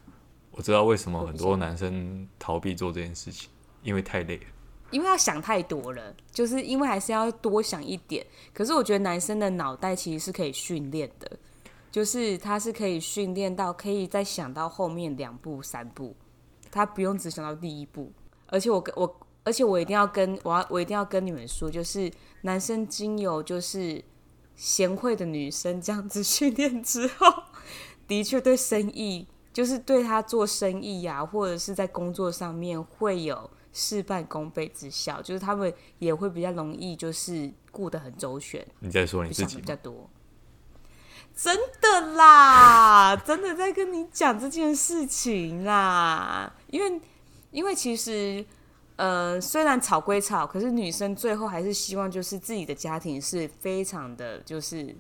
[0.51, 3.49] 我知道为什么很多男生逃避做这件事情，
[3.83, 4.45] 因为太累了。
[4.91, 8.27] 因为要想太多了，就是因为还是要多想一点。
[8.53, 11.39] 可是我觉得男生的脑袋其实是可以训练的。
[11.91, 16.15] 就是他是可以训练到可以再想到后面两步三步，
[16.71, 18.13] 他不用只想到第一步。
[18.47, 24.05] 而且我跟我，而且我一定要跟我要我一定要跟你们说，就是男生经由就是
[24.55, 27.27] 贤惠的女生这样子训练之后，
[28.07, 38.67] 的确对生意，就是对他做生意呀、或者是在工作上面会有事半功倍之效，就是他们也会比较容易就是顾得很周全。
[38.81, 40.09] 你在说你自己比较多。
[41.35, 47.01] 真的啦，真的在跟你讲这件事情啦，因为
[47.53, 48.45] 因为其实，
[48.97, 54.97] 呃，虽然吵归吵，可是女生最后还是希望就是自己的家庭是非常的，就是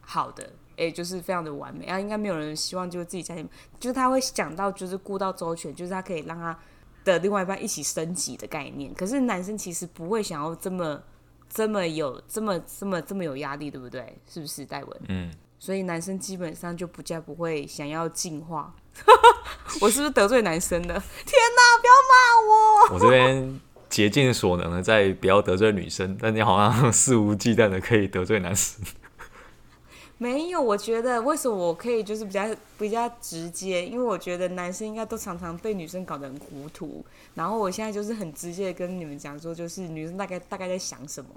[0.00, 6.58] 好的，哎，就是非常的完美啊，应该没有人希望就是自己家庭，就是他会想到就是顾到周全，就是他可以让他
[7.04, 11.02] 的另外一半一起升级的概念，可是男生其实不会想要这么。
[11.52, 14.16] 这么有这么这么这么有压力，对不对？
[14.32, 15.00] 是不是戴文？
[15.08, 18.72] 嗯，所以男生基本上就不加不会想要进化。
[19.82, 20.94] 我是不是得罪男生了？
[21.26, 21.80] 天哪！
[21.80, 22.94] 不要骂我！
[22.94, 28.80] 我这边竭尽所能的在不要得罪女生，但你好像肆无忌惮的可以得罪男生。
[30.22, 32.44] 没有，我觉得为什么我可以就是比较
[32.78, 33.86] 比较直接？
[33.86, 37.02] 因为我觉得男生应该都常常被女生搞得很糊涂。
[37.34, 41.30] 然后我现在就是很直接的跟你们讲说，就是女生大概大概在想什么。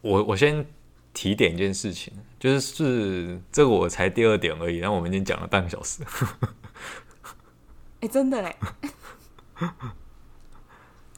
[0.00, 0.66] 我我先
[1.12, 6.02] 提点一件事情，就是是这个我才第二点而已，然后我们已经讲了半个小时。
[8.00, 8.56] 哎，真的嘞。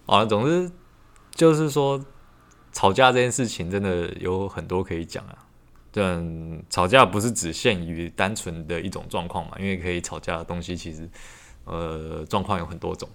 [0.06, 0.68] 好了，总之
[1.30, 2.04] 就是说，
[2.72, 5.45] 吵架这件事情真的有很多可以讲啊。
[5.96, 6.04] 对，
[6.68, 11.08] 吵架不是只限于单纯的一种状况嘛，因为可以吵架的东西其实，
[11.64, 13.08] 呃，状况有很多种。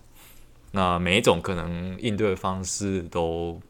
[0.72, 3.62] 那每一种可能应对方式都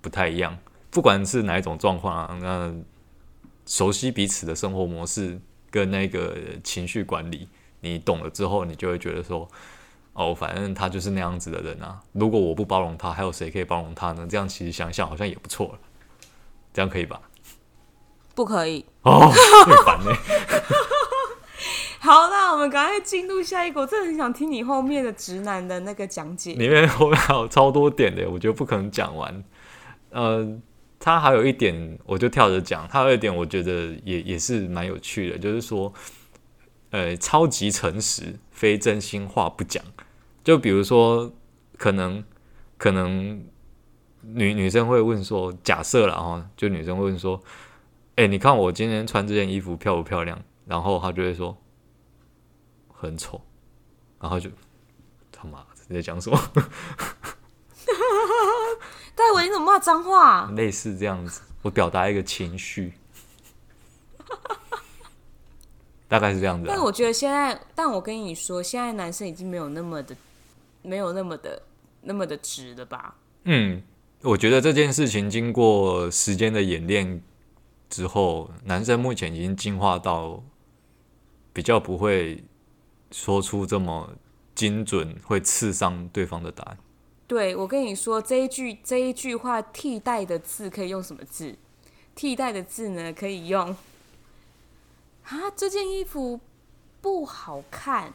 [0.00, 0.56] 不太一样，
[0.90, 2.74] 不管是哪一种状况啊，那
[3.66, 5.38] 熟悉彼此的生活模式
[5.70, 7.46] 跟那个情绪管理，
[7.80, 9.46] 你懂了之后，你就会觉得说，
[10.14, 12.02] 哦，反正他就是那样子的人啊。
[12.12, 14.26] 如果我不包容他，还有谁可以包容他呢？
[14.26, 15.78] 这样其实想想好像也不错，
[16.72, 17.20] 这样可以吧？
[18.38, 19.32] 不可以哦，
[19.66, 20.12] 很烦呢。
[21.98, 23.80] 好，那我们赶快进入下一个。
[23.80, 26.52] 我真的很想听你后面的直男的那个讲解。
[26.52, 29.42] 里面后面有超多点的，我觉得不可能讲完。
[30.10, 30.48] 呃，
[31.00, 32.86] 他还有一点，我就跳着讲。
[32.86, 35.92] 他有一点，我觉得也也是蛮有趣的，就是说，
[36.90, 39.82] 呃，超级诚实，非真心话不讲。
[40.44, 41.32] 就比如说，
[41.76, 42.22] 可能
[42.76, 43.44] 可能
[44.22, 47.42] 女女生会问说，假设了哈，就女生会问说。
[48.18, 50.42] 哎、欸，你看我今天穿这件衣服漂不漂亮？
[50.66, 51.56] 然后他就会说
[52.92, 53.40] 很丑，
[54.20, 54.50] 然后就
[55.30, 56.36] 他妈你在讲什么？
[59.14, 60.50] 戴文，你怎么骂脏话？
[60.56, 62.92] 类似这样子，我表达一个情绪，
[66.08, 66.66] 大概是这样子。
[66.66, 70.16] 但我觉得现在，但我跟你说，现在男生已经没有那么的，
[70.82, 71.62] 没有那么的，
[72.00, 73.14] 那么的直了吧？
[73.44, 73.80] 嗯，
[74.22, 77.22] 我觉得这件事情经过时间的演练。
[77.88, 80.42] 之后，男生目前已经进化到
[81.52, 82.44] 比较不会
[83.10, 84.14] 说出这么
[84.54, 86.78] 精准、会刺伤对方的答案。
[87.26, 91.56] 对，我跟你说，这一句这一句话替代的字可以用什么字？
[92.14, 93.12] 替代的字呢？
[93.12, 93.76] 可以用
[95.24, 96.40] 啊，这件衣服
[97.00, 98.14] 不好看，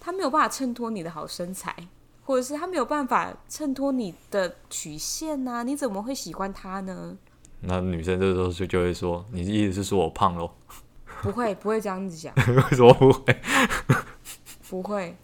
[0.00, 1.88] 它没有办法衬托你的好身材，
[2.24, 7.16] 或者是它没有办法衬托你的曲线呐、啊，你怎么会喜欢它呢？
[7.66, 10.50] 那女生这时候就就会说：“你的意思是说我胖喽？”
[11.22, 12.34] 不会，不会这样子讲。
[12.36, 13.36] 为什么不会？
[14.68, 15.16] 不会，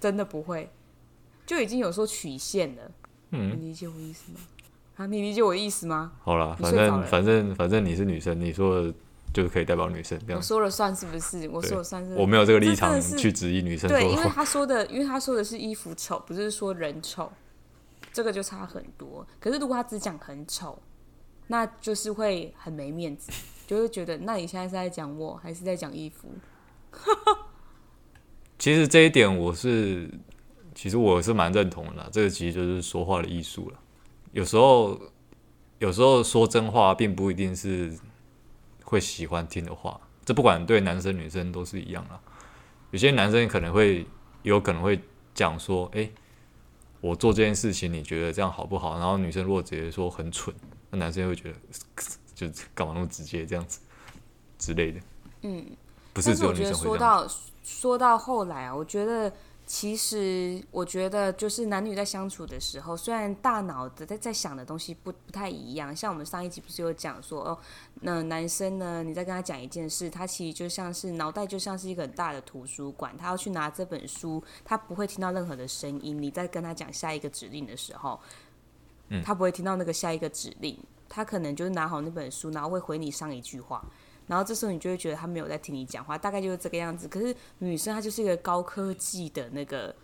[0.00, 0.70] 真的不会。
[1.44, 2.90] 就已经有说曲线了。
[3.30, 4.38] 嗯，你理解我意思吗？
[4.96, 6.12] 啊，你理解我意思吗？
[6.22, 8.94] 好啦，反正反正反正你是女生，你说的
[9.34, 10.38] 就是可以代表女生这样。
[10.38, 11.46] 我说了算是不是？
[11.50, 12.14] 我说了算是。
[12.14, 13.90] 我没有这个立场去质疑女生。
[13.90, 17.30] 对，因为他说的，因为他说的是衣服丑，不是说人丑，
[18.12, 19.26] 这个就差很多。
[19.38, 20.78] 可是如果他只讲很丑。
[21.48, 23.30] 那就是会很没面子，
[23.66, 26.28] 就会觉得，那你现在是在讲我，还是在讲衣服？
[28.58, 30.08] 其实这一点我是，
[30.74, 32.08] 其实我是蛮认同的。
[32.12, 33.78] 这个其实就是说话的艺术了。
[34.32, 34.98] 有时候，
[35.78, 37.92] 有时候说真话并不一定是
[38.84, 40.00] 会喜欢听的话。
[40.24, 42.20] 这不管对男生女生都是一样啦。
[42.92, 44.06] 有些男生可能会
[44.42, 45.00] 有可能会
[45.34, 46.12] 讲说：“诶，
[47.00, 50.54] 我做这件事情，你觉得这样好不好？”然后女生如果直接说很蠢。
[50.92, 51.58] 那男生会觉得，
[52.34, 53.80] 就干嘛那么直接这样子
[54.58, 55.00] 之类的。
[55.40, 55.66] 嗯，
[56.12, 56.84] 不是只有女生会这样。
[56.84, 57.28] 说到
[57.64, 59.32] 说到后来啊，我觉得
[59.66, 67.58] 其实我觉得，就是男女在相处的时候，虽然大脑的在在想的东西不不太一样，像我们上一集不是有讲说，哦，
[68.02, 76.20] 那男生呢，你在跟他讲一件事，他其实就像是脑袋就像是一个很大的图书馆，他要去拿这本书，他不会听到任何的声音。
[76.20, 78.20] 你在跟他讲下一个指令的时候，
[79.24, 83.84] 他不会听到那个下一个指令，他可能就是拿好那本书，然后会回你上一句话。
[84.28, 87.08] 然后这时候你就会觉得他没有在听你讲话，大概就是这个样子。
[87.08, 89.94] 可是女生她就是一个高科技的那个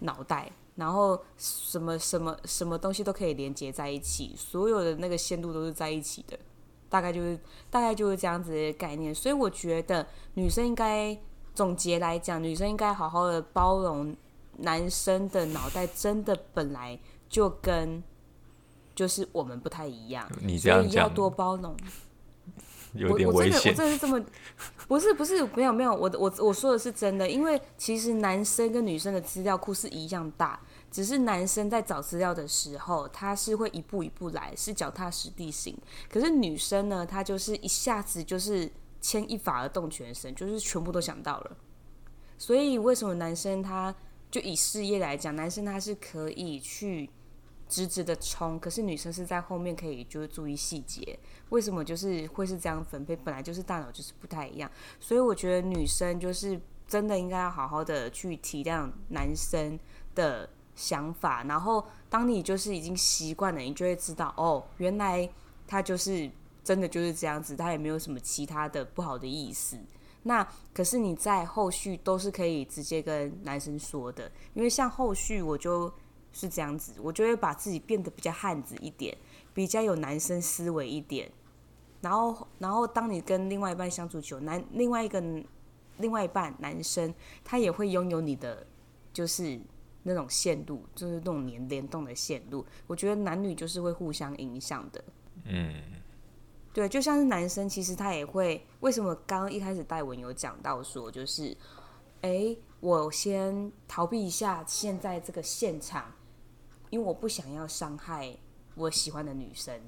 [0.00, 6.38] 脑袋，然后什么什么什么东西都可以连接在一起，所有的那个线路都是在一起的，
[6.88, 7.38] 大概就是
[7.70, 9.14] 大概就是这样子的概念。
[9.14, 11.16] 所以我觉得女生应该
[11.54, 14.14] 总结来讲，女生应该好好的包容
[14.58, 18.02] 男生的脑袋，真的本来就跟
[19.00, 21.74] 就是我们不太一样， 你这样讲，要多包容。
[22.92, 23.54] 有点危险。
[23.54, 24.22] 我我真的我真的是这么，
[24.86, 30.60] 不是不是没有没有，我我我说的是真的，因为其实男生跟女生的资料库是一样大，
[30.90, 35.74] 只是男生在找资料的时候，他是会一步一步来，是脚踏实地型。
[36.12, 41.56] 可是女生呢，她就是一下子就是牵一发而动全身，就是全部都想到了。
[42.36, 43.94] 所以为什么男生他
[44.30, 47.08] 就以事业来讲，男生他是可以去
[47.70, 51.18] 直直的冲，可是女生是在后面可以就是注意细节。
[51.50, 53.14] 为什么就是会是这样分配？
[53.14, 59.78] 本来就是大脑就是不太一样，所以我觉得女生就是真的应该要好好的去体谅男生
[60.14, 61.44] 的想法。
[61.44, 65.28] 然后当你就是已经习惯了，你就会知道哦，原来
[65.66, 66.30] 他就是
[66.62, 69.78] 真的就是这样子，他也没有什么其他的不好的意思。
[70.22, 75.90] 那可是你在后续都是可以直接跟男生说的，因为像后续我就
[76.32, 79.16] 是这样子，我就会把自己变得比较汉子一点，
[79.52, 81.30] 比较有男生思维一点。
[82.00, 85.20] 然后，然后，当你跟另外一半相处久，男另外一个
[85.98, 87.14] 另外一半男生，
[87.44, 88.66] 他也会拥有你的，
[89.12, 89.60] 就是
[90.04, 92.64] 那种线路，就是那种连联动的线路。
[92.86, 95.04] 我觉得男女就是会互相影响的。
[95.44, 95.74] 嗯，
[96.72, 98.66] 对，就像是男生，其实他也会。
[98.80, 101.54] 为什么刚刚一开始戴文有讲到说，就是，
[102.22, 106.10] 哎，我先逃避一下现在这个现场，
[106.90, 108.36] 因为我不想要伤害
[108.74, 109.80] 我喜欢的女生。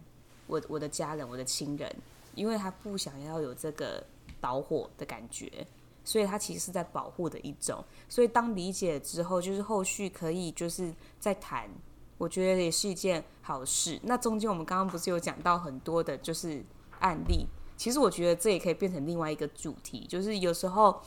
[0.49, 1.95] 我我的家人，我的亲人，
[2.35, 4.05] 因为他不想要有这个
[4.41, 5.67] 导火的感觉，
[6.05, 7.83] 所以他其实是在保护的一种。
[8.09, 11.71] 所以当理解之后，就是后续可以就是再谈，
[12.19, 13.99] 我觉得也是一件好事。
[14.03, 16.63] 那中间我们刚刚不是有讲到很多的，就是
[16.99, 21.01] 案例，其实我觉得这也可以变成另外一个主题，就是有时候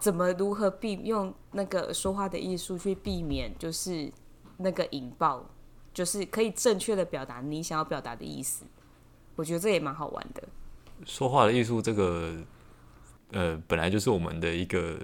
[0.00, 4.10] 怎么如何避用那个说话的艺术去避免，就是
[4.60, 5.44] 那个引爆。
[5.92, 8.64] 就是可以正确的表达你想要表达的意思，
[9.34, 10.42] 我觉得这也蛮好玩的。
[11.04, 12.36] 说话的艺术，这个
[13.32, 14.96] 呃，本来就是我们的一个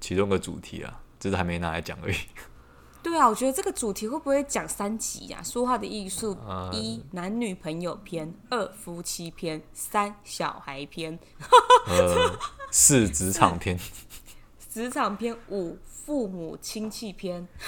[0.00, 2.16] 其中一个主题啊，只是还没拿来讲而已。
[3.02, 5.42] 对啊，我觉得这个主题会不会讲三集呀？
[5.42, 6.38] 说话的艺术：
[6.70, 11.18] 一男女朋友篇，二夫妻篇，三小孩篇，
[11.88, 12.38] 呃，
[12.70, 13.76] 四职场篇，
[14.70, 17.46] 职场篇， 五父母亲戚篇。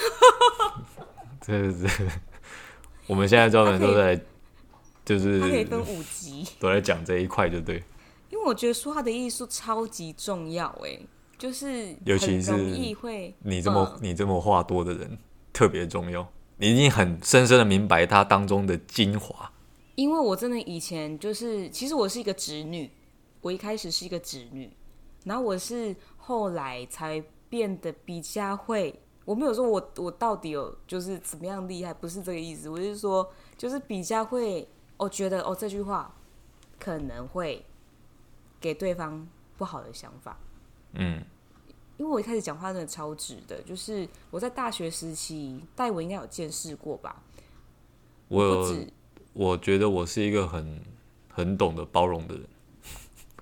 [1.46, 2.08] 对对对。
[3.06, 4.18] 我们现在专门都在，
[5.04, 7.82] 就是它可以分五集，都在讲这一块，就对。
[8.30, 10.98] 因为我觉得说话的艺术超级重要，哎，
[11.36, 12.56] 就是尤其是
[13.42, 15.18] 你这么你这么话多的人
[15.52, 16.26] 特别重要，
[16.56, 19.52] 你一定很深深的明白它当中的精华。
[19.96, 22.90] 因为我真的以前就是，其实我是一个直女，
[23.42, 24.72] 我一开始是一个直女，
[25.24, 28.98] 然后我是后来才变得比较会。
[29.24, 32.68] 我没有说我我到底有就是怎么样厉害，不是这个意思。
[32.68, 36.14] 我是说，就是比较会，我觉得哦这句话
[36.78, 37.64] 可能会
[38.60, 40.36] 给对方不好的想法。
[40.92, 41.24] 嗯，
[41.96, 47.22] 因为我一开始讲话真的超直的，就是我在大学时期，戴文应该有见识过吧？
[48.28, 48.76] 我有，
[49.32, 50.82] 我觉得我是一个很
[51.32, 52.46] 很懂得包容的人，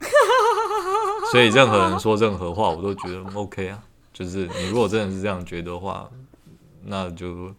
[1.33, 3.83] 所以任何人说任何话，我都觉得 OK 啊。
[4.12, 6.11] 就是你如果真的是这样觉得的话，
[6.85, 7.55] 那就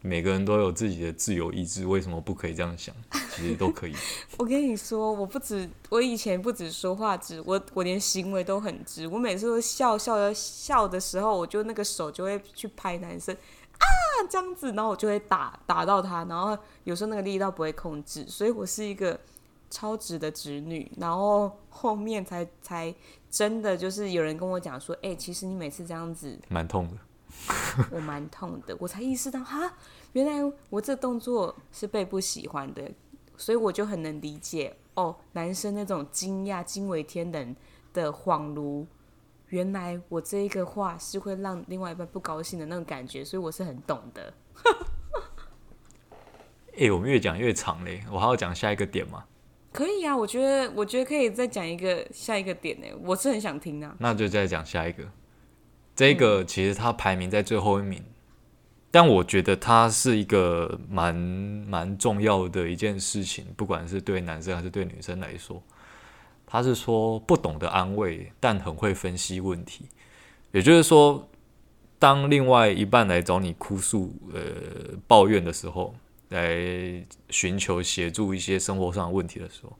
[0.00, 2.94] 每个人都有自己的自由意志，为什么不可以这样想？
[3.34, 3.94] 其实都可以。
[4.38, 9.06] 我跟你说，我不止，我以前不止说话直，我我连行为都很直。
[9.08, 13.86] 我每次都笑笑的笑的时候，我就那个手就会去拍男生啊
[14.30, 19.18] 这样子，然后我就会打打到他，然后有时候那个力道不会控制，所以我是一个
[19.74, 20.90] 超值的侄女。
[20.96, 22.94] 然后后面才才。
[23.34, 26.96] 真的就是有人跟我讲说，哎、欸，其实你每次这样子蛮痛的，
[27.90, 29.74] 我蛮痛的，我才意识到哈，
[30.12, 32.88] 原来我这动作是被不喜欢的，
[33.36, 37.56] 所以我就很能理解哦，男生那种惊讶、惊为天人
[37.92, 38.86] 的恍如，
[39.48, 44.32] 原来我这一个话是会让另外一半不高兴的那种感觉，所以我是很懂的。
[46.74, 49.24] 哎、欸，我们越讲越长嘞，我还要讲下一个点吗？
[49.74, 53.92] 可以啊，我觉得，我觉得可以再讲一个下一个点呢，我是很想听啊。
[53.98, 55.02] 那就再讲下一个，
[55.96, 58.14] 这个其实它排名在最后一名，嗯、
[58.92, 65.60] 但我觉得它是一个蛮蛮重要的一件事情，不管是对男生还是对女生来说。
[66.46, 69.86] 他是说不懂得安慰，但很会分析问题。
[70.52, 71.28] 也就是说，
[71.98, 74.40] 当另外一半来找你哭诉、呃
[75.08, 75.92] 抱怨的时候，
[76.34, 79.78] 来寻求协助一些生活上的问题的时候，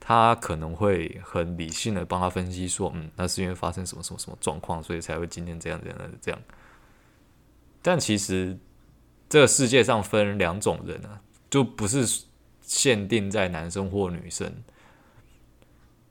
[0.00, 6.40] 他可能会很理性的帮他分析说，嗯，那是因为发生什么什么什么状况，所以才会今天这样这样这样。
[7.82, 8.58] 但其实
[9.28, 12.24] 这个世界上分两种人啊，就不是
[12.60, 14.52] 限定在男生或女生。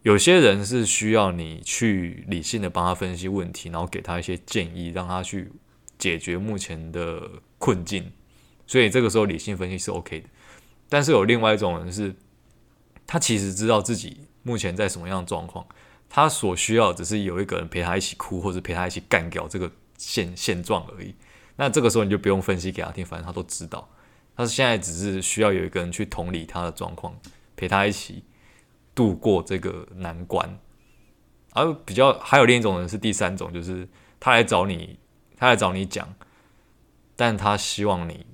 [0.04, 5.52] 有些人是需要你去理性的帮他分析问题，然后给他一些建议，让他去
[5.98, 8.12] 解决目前的困境。
[8.68, 10.30] 所以这个时候理性分析是 OK 的。
[10.90, 12.14] 但是有另外一种人是，
[13.08, 15.66] 他其实知道自己目前在什么样的状况，
[16.10, 21.16] 他所需要只是有一个人陪他一起哭，或者陪他一起干掉这个现现状而已。
[21.56, 23.90] 那这个时候你就不用分析给他听，反正他都知道。
[24.36, 27.18] 他现在只是需要有一个人去同理他的状况，
[27.56, 28.24] 陪他一起。
[28.94, 30.58] 度过这个难关，
[31.52, 33.86] 而比较还有另一种人是第三种，就是
[34.22, 34.98] 他来找你，
[35.36, 36.16] 他来找你讲，
[37.14, 38.26] 但他希望你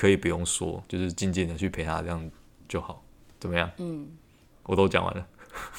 [0.00, 2.30] 可以不用说，就是静静的去陪他，这样
[2.66, 3.04] 就好，
[3.38, 3.70] 怎么样？
[3.76, 4.08] 嗯，
[4.62, 5.26] 我都讲完了。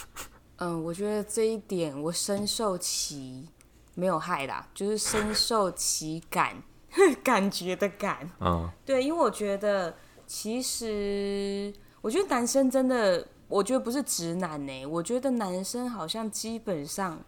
[0.58, 3.48] 嗯，我觉得这一点我深受其
[3.96, 6.62] 没有害啦，就是深受其感
[7.24, 8.30] 感觉的感。
[8.40, 9.96] 嗯，对，因为我觉得
[10.28, 13.28] 其实我觉得男生真的。
[13.48, 17.22] 我觉得不是直男呢，我觉得男生好像基本上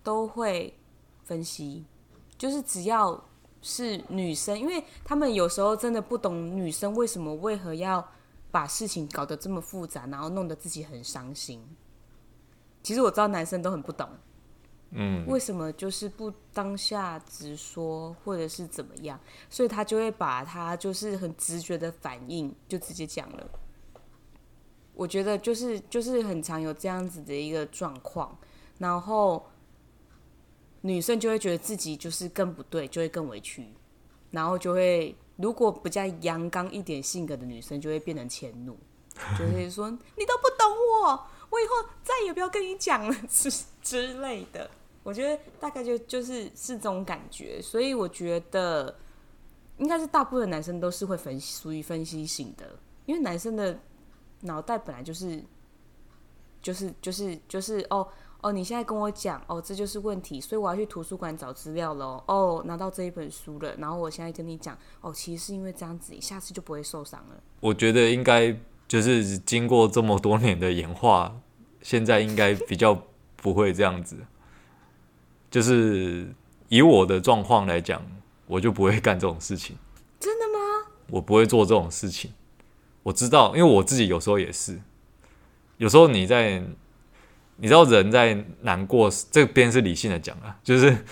[0.00, 0.78] 都会
[1.24, 1.84] 分析，
[2.38, 3.24] 就是只要
[3.62, 8.06] 是女生，因为他们有时候真的不懂女生为什么为何要
[8.50, 11.64] 把事情搞得这么复杂，然后弄得自己很伤心。
[12.82, 14.08] 其实我知道男生都很不懂，
[14.90, 23.48] 嗯，为什么就是不当下直说，或者是怎么样，所以他就会把他就是很直觉的反应就直接讲了。
[24.94, 28.36] 我觉得就是就是很常有这样子的一个状况，
[28.78, 29.46] 然后
[30.82, 33.66] 女生就会觉得自己就是更不对，就会更委屈，
[34.30, 38.76] 然后就会如果比较阳刚一点性格的女生就会变成迁怒，
[39.38, 40.70] 就会 说你都不懂
[41.02, 44.70] 我，我以后再也不要跟你讲了之之类的。
[45.02, 48.94] 我觉得大概就就是是这种感觉，所以我觉得
[49.78, 53.78] 应该是大部分男生都是会分析，属于分析型的，因为男生的。
[54.44, 55.40] 脑袋本来就是，
[56.60, 58.08] 就是就是就是哦
[58.42, 62.22] 哦，你现在跟我讲哦，这就是问题，所以我要去图书馆找资料喽。
[62.26, 67.40] 哦，拿到这一本书了，然后我现在跟你讲哦，其实是因为这样子，下次就不会受伤了。
[67.60, 68.54] 我觉得应该
[68.88, 71.32] 就是经过这么多年的演化，
[71.82, 73.00] 现在应该比较
[73.36, 74.16] 不会这样子。
[75.48, 76.34] 就是
[76.68, 78.02] 以我的状况来讲，
[78.46, 79.76] 我就不会干这种事情。
[80.18, 80.90] 真的吗？
[81.10, 82.32] 我不会做这种事情。
[83.04, 84.80] 我知道，因为我自己有时候也是，
[85.76, 86.64] 有时候你在，
[87.56, 91.04] 你知道人在难过，这边是理性的讲啊，就是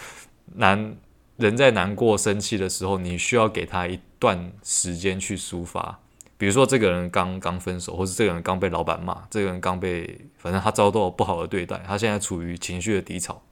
[0.56, 0.96] 难
[1.36, 6.00] 人在难过、生气的时候，你需要给他一段时间去抒发。
[6.36, 13.42] 比如说，这个人刚刚分手，或是这个人刚被老板骂，这个人刚被，反正他遭到不好的对待，他现在处于情绪的低潮，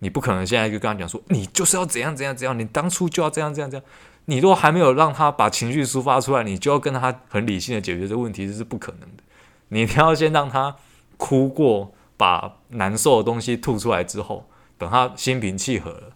[0.00, 3.84] 你不可能现在就跟他讲说，你就是要怎样怎样怎样，你当初就要这样这样这样。
[4.26, 9.22] 你如果还没有让他把情绪抒发出来，你就要跟他很理性的解决这个问题，这是不可能的。
[9.68, 10.76] 你一定要先让他
[11.16, 11.90] 哭过，
[12.20, 14.46] 把难受的东西吐出来之后，
[14.76, 16.12] 等他心平气和了，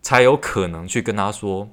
[0.00, 1.68] 才有可能去跟他说，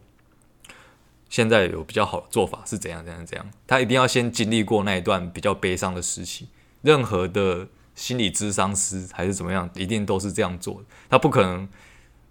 [1.29, 3.45] 现在有比较好的做法是怎样怎样怎样。
[3.67, 6.47] 他一定要先经历过那一段比较悲伤的时期。
[6.81, 10.81] 任何的心理咨商师还是怎么样，一定都是这样做的。
[11.07, 11.69] 他不可能。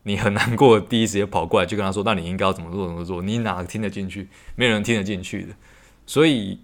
[0.05, 2.89] 你很难过，第一时间跑过来就跟他说：“那你应该要怎么做？
[2.89, 4.31] 怎么做？”你哪听得进去？
[4.57, 5.55] 没有人听得进去的。
[6.07, 6.59] 所以，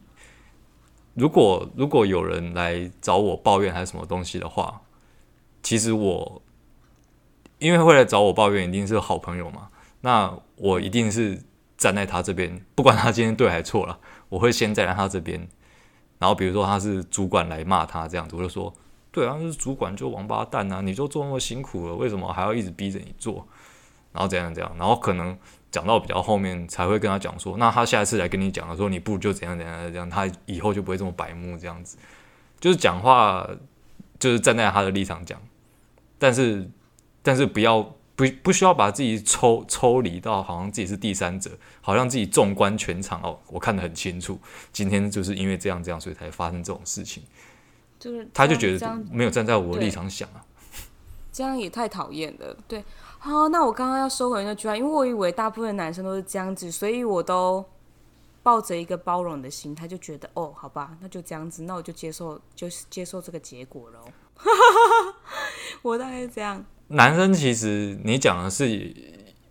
[1.17, 4.83] 如果如果有人来找我抱怨还是什么东西的话，
[5.63, 6.43] 其实我
[7.59, 9.69] 因为会来找我抱怨，一定是好朋友嘛。
[10.03, 11.43] 那我一定是
[11.77, 13.99] 站在他这边，不管他今天对还是错了，
[14.29, 15.49] 我会先站在他这边。
[16.19, 18.73] 然后，比如说他是主管来骂他这样子，我就说。
[19.13, 20.83] 对啊，是主管就王八蛋啊！
[20.83, 23.49] 你就做那么辛苦了，为什么还要一直逼着你做？
[24.13, 25.35] 然后这样这样，然后可能
[25.77, 31.99] 讲到比较后面才会跟他讲说，那他下一次来跟你讲的时候，你不如就怎样怎样怎样，他以后就不会这么白目这样子。
[32.59, 33.47] 就是讲话，
[34.19, 35.39] 就是站在他的立场讲。
[36.19, 36.67] 但是
[37.23, 37.83] 但是不要
[38.15, 41.51] 不不需要把自己抽抽离到好像自己是第三者，
[41.83, 44.41] 好像自己纵观全场哦，我看得很清楚，
[44.73, 47.23] 今天就是因为这样这样，所以才发生这种事情。
[47.99, 50.41] 就是他就觉得没有站在我的立场想啊，
[51.31, 52.57] 这样也太讨厌了。
[52.67, 52.83] 对，
[53.19, 57.65] 好，那我刚刚要收回那句话，因为我以为大部分男生都是这样子，所以我都
[58.43, 63.99] 抱着一个包容的心态，就觉得哦，好吧，那就这样子，那我就接受，就是接受这个结果喽。
[65.83, 66.65] 我大概是这样。
[66.89, 68.95] 男生其实你讲的是，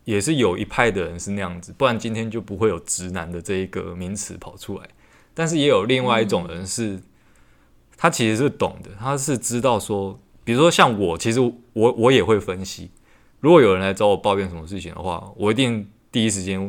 [0.04, 4.88] 也是有一派的人是那样子，不然今天就不会有直男的这一个名词跑出来。
[5.34, 6.92] 但是也有另外一种人是。
[6.92, 7.04] 嗯
[7.98, 12.92] 他其实是懂的，他是知道说，比如说像我，其实我我也会分析。
[13.46, 16.60] 如果有人来找我抱怨什么事情的话，我一定第一时间，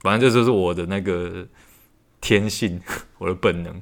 [0.00, 1.46] 反正这就是我的那个
[2.20, 2.80] 天性，
[3.18, 3.80] 我的本能，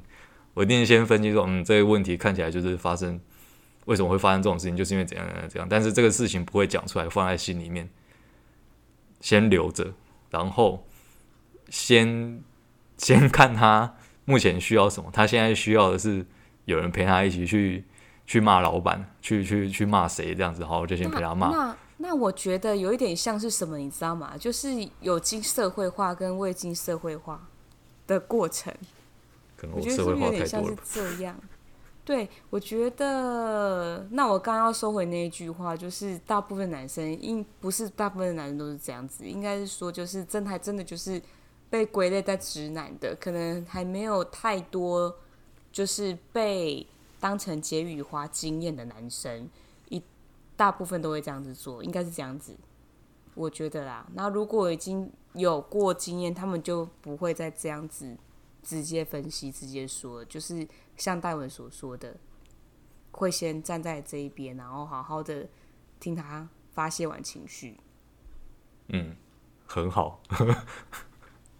[0.53, 3.19] 我一定先分析说，嗯，这个问题看起来就是发生，
[3.85, 5.67] 为什么会发生这种事情，就是因为怎样怎样怎样。
[5.67, 7.89] 但是这个事情不会讲出来，放在心里面，
[9.19, 9.91] 先留着，
[10.29, 10.85] 然后
[11.69, 12.39] 先
[12.95, 13.95] 先看他
[14.25, 16.23] 目前需要什么，他现在需要的是。
[16.65, 17.83] 有人陪他一起去
[18.25, 21.75] 去骂老板，去去去骂谁这样子，好，我就先陪他骂。
[22.03, 24.37] 那那我觉得有一点像是什么，你知道吗？
[24.37, 24.69] 就是
[25.01, 27.47] 有经社会化跟未经社会化
[28.05, 28.71] 的过程。
[29.57, 30.35] 可能我社会化太多了。
[30.35, 31.35] 我觉得是不是有点像是这样？
[32.05, 34.05] 对，我觉得。
[34.11, 41.19] 那我刚刚要收回那一句话，就是大部分男生，应不是大部分男生都是这样子，应该是说，就是真的还真的就是
[41.71, 45.15] 被归类在直男的，可能还没有太多。
[45.71, 46.85] 就是被
[47.19, 49.49] 当成解语花经验的男生，一
[50.55, 52.55] 大部分都会这样子做，应该是这样子，
[53.33, 54.05] 我觉得啦。
[54.13, 58.17] 那如果已经有过经验，他们就不会再这样子
[58.61, 62.15] 直接分析、直接说，就是像戴文所说的，
[63.11, 65.47] 会先站在这一边，然后好好的
[65.99, 67.79] 听他发泄完情绪。
[68.89, 69.15] 嗯，
[69.65, 70.21] 很好。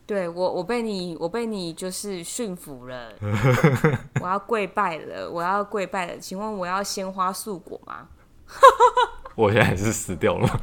[0.05, 3.13] 对我，我被你，我被你就是驯服了。
[4.21, 6.19] 我要跪拜了，我要跪拜了。
[6.19, 8.09] 请问我要鲜花素果吗？
[9.35, 10.47] 我现在是死掉了。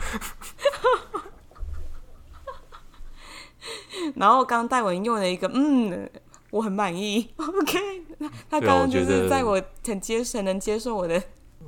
[4.16, 6.10] 然后刚戴文用了一个，嗯，
[6.50, 7.32] 我很满意。
[7.36, 7.78] OK，
[8.48, 11.22] 他刚刚就是在我很接受，能接受我的。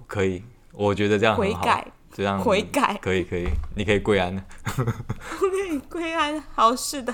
[0.07, 0.43] 可以，
[0.73, 1.37] 我觉得这样。
[1.37, 4.35] 悔改，这样悔改，可以，可以，你可以跪安。
[4.77, 7.13] 我可以跪安，好，是的。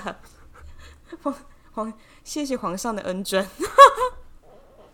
[1.21, 1.35] 皇
[1.71, 1.93] 皇，
[2.23, 3.45] 谢谢皇上的恩准。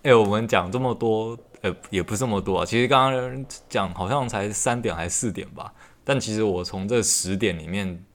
[0.03, 2.65] 哎、欸，我们讲这么多，呃、也不这么多啊。
[2.65, 5.73] 其实刚刚讲好像才三点还是四点吧。
[6.03, 8.05] 但其实我从这十点里面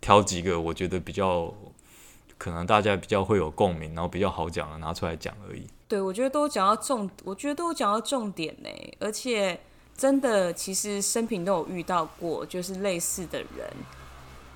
[0.00, 1.54] 挑几个，我觉得比较
[2.36, 5.64] 可能大家比较会有共鸣，然后比较好讲的拿出来讲而已。
[5.86, 8.68] 对，我觉得都讲到重，我觉得都讲到重点呢。
[8.98, 9.60] 而且
[9.96, 13.70] 真的，其实生平都有遇到过，就是类似的人。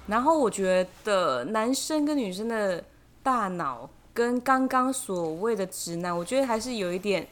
[0.08, 2.82] 然后我觉得男生跟女生的
[3.22, 7.28] 大脑跟刚刚所谓的直男，我觉得还是有一点，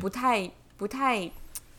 [0.00, 1.30] 不太、嗯、不太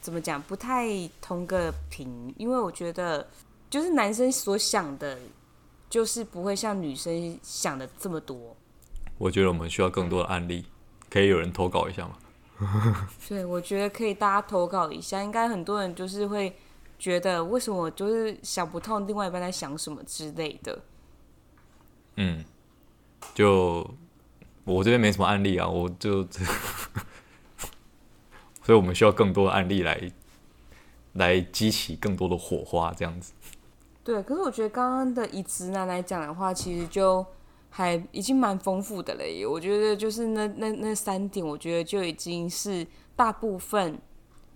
[0.02, 0.88] 怎么讲，不太
[1.22, 2.34] 同个频。
[2.38, 3.28] 因为我觉得，
[3.70, 5.18] 就是男生所想的，
[5.90, 8.56] 就是不会像女生想的这么多。
[9.18, 10.66] 我觉得我们需要更多的案例，
[11.10, 12.18] 可以有人投稿一下吗？
[13.28, 16.56] 对，我觉得可以，大家投稿一下，应该很多人就是会。
[17.00, 20.80] 觉得为什么我就是想不通另外一半在想什么之类的。
[22.16, 22.44] 嗯，
[23.36, 23.88] 就
[24.64, 26.28] 我这边没什么案例啊，我就，
[28.68, 30.12] 所以我们需要更多的案例来
[31.14, 33.32] 来激起更多的火花，这样子。
[34.04, 37.26] 对，可是我觉得刚刚的以直男来讲的话，其实就
[37.70, 39.48] 还已经蛮丰富的了耶。
[39.48, 43.98] 我觉得就是那那那三点，我觉得就已经是大部分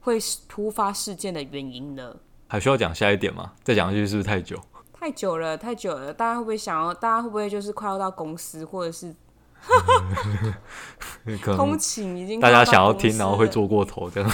[0.02, 0.18] 会
[0.50, 2.20] 突发事件的原因了。
[2.50, 3.54] 还需要讲下一点吗？
[3.64, 4.60] 再讲下去是不是太久？
[4.92, 6.14] 太久了，太久了。
[6.14, 6.94] 大家会不会想要？
[6.94, 9.16] 大家会不会就是快要到公司，或者是
[11.56, 12.40] 通勤已经？
[12.40, 14.32] 大家想要听，然后会做过头这样。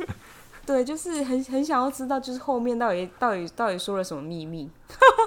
[0.66, 4.70] 对，就是很很想要知道，就是后面到底到底到底说了什么秘密。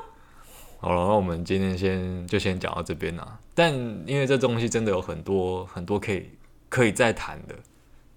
[0.80, 3.40] 好了，那我们今天先就先讲到这边啦。
[3.54, 3.74] 但
[4.06, 6.30] 因为这东西真的有很多很多可以
[6.70, 7.56] 可以再谈的，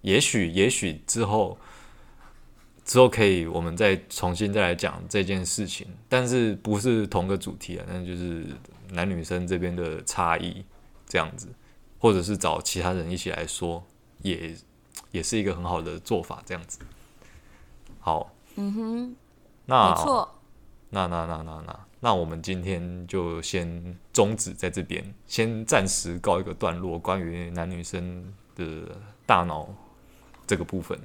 [0.02, 1.58] 也许也许之后。
[2.84, 7.84] 之后可以，我们再重新再来讲这件事情，但是不是同个主题啊？
[7.86, 8.46] 那就是
[8.92, 10.64] 男女生这边的差异
[11.08, 11.48] 这样子，
[11.98, 13.82] 或者是找其他人一起来说，
[14.22, 14.54] 也
[15.10, 16.78] 也是一个很好的做法，这样子。
[17.98, 19.16] 好，嗯哼，
[19.66, 20.40] 那没错，
[20.90, 28.96] 那那那那那那我们今天就先终止在这边，先暂时告一个段落，关于男女生的
[29.26, 29.68] 大脑
[30.46, 30.98] 这个部分。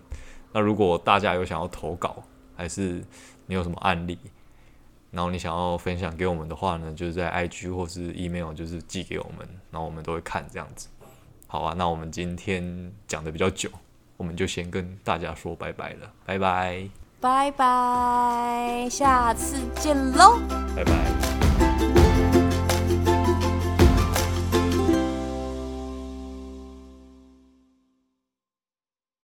[0.52, 2.24] 那如果大家有想要投稿，
[2.56, 3.04] 还是
[3.48, 4.20] 你有什么案例，
[5.14, 10.88] 然后你想要分享给我们的话呢，就是在 IG 或是 email，就是寄给我们，然后我们都会看这样子。
[11.46, 13.70] 好啊，那我们今天讲的比较久，
[14.18, 16.90] 我们就先跟大家说拜拜了，拜拜，
[17.22, 20.40] 拜拜，下次见喽，
[20.76, 21.43] 拜拜。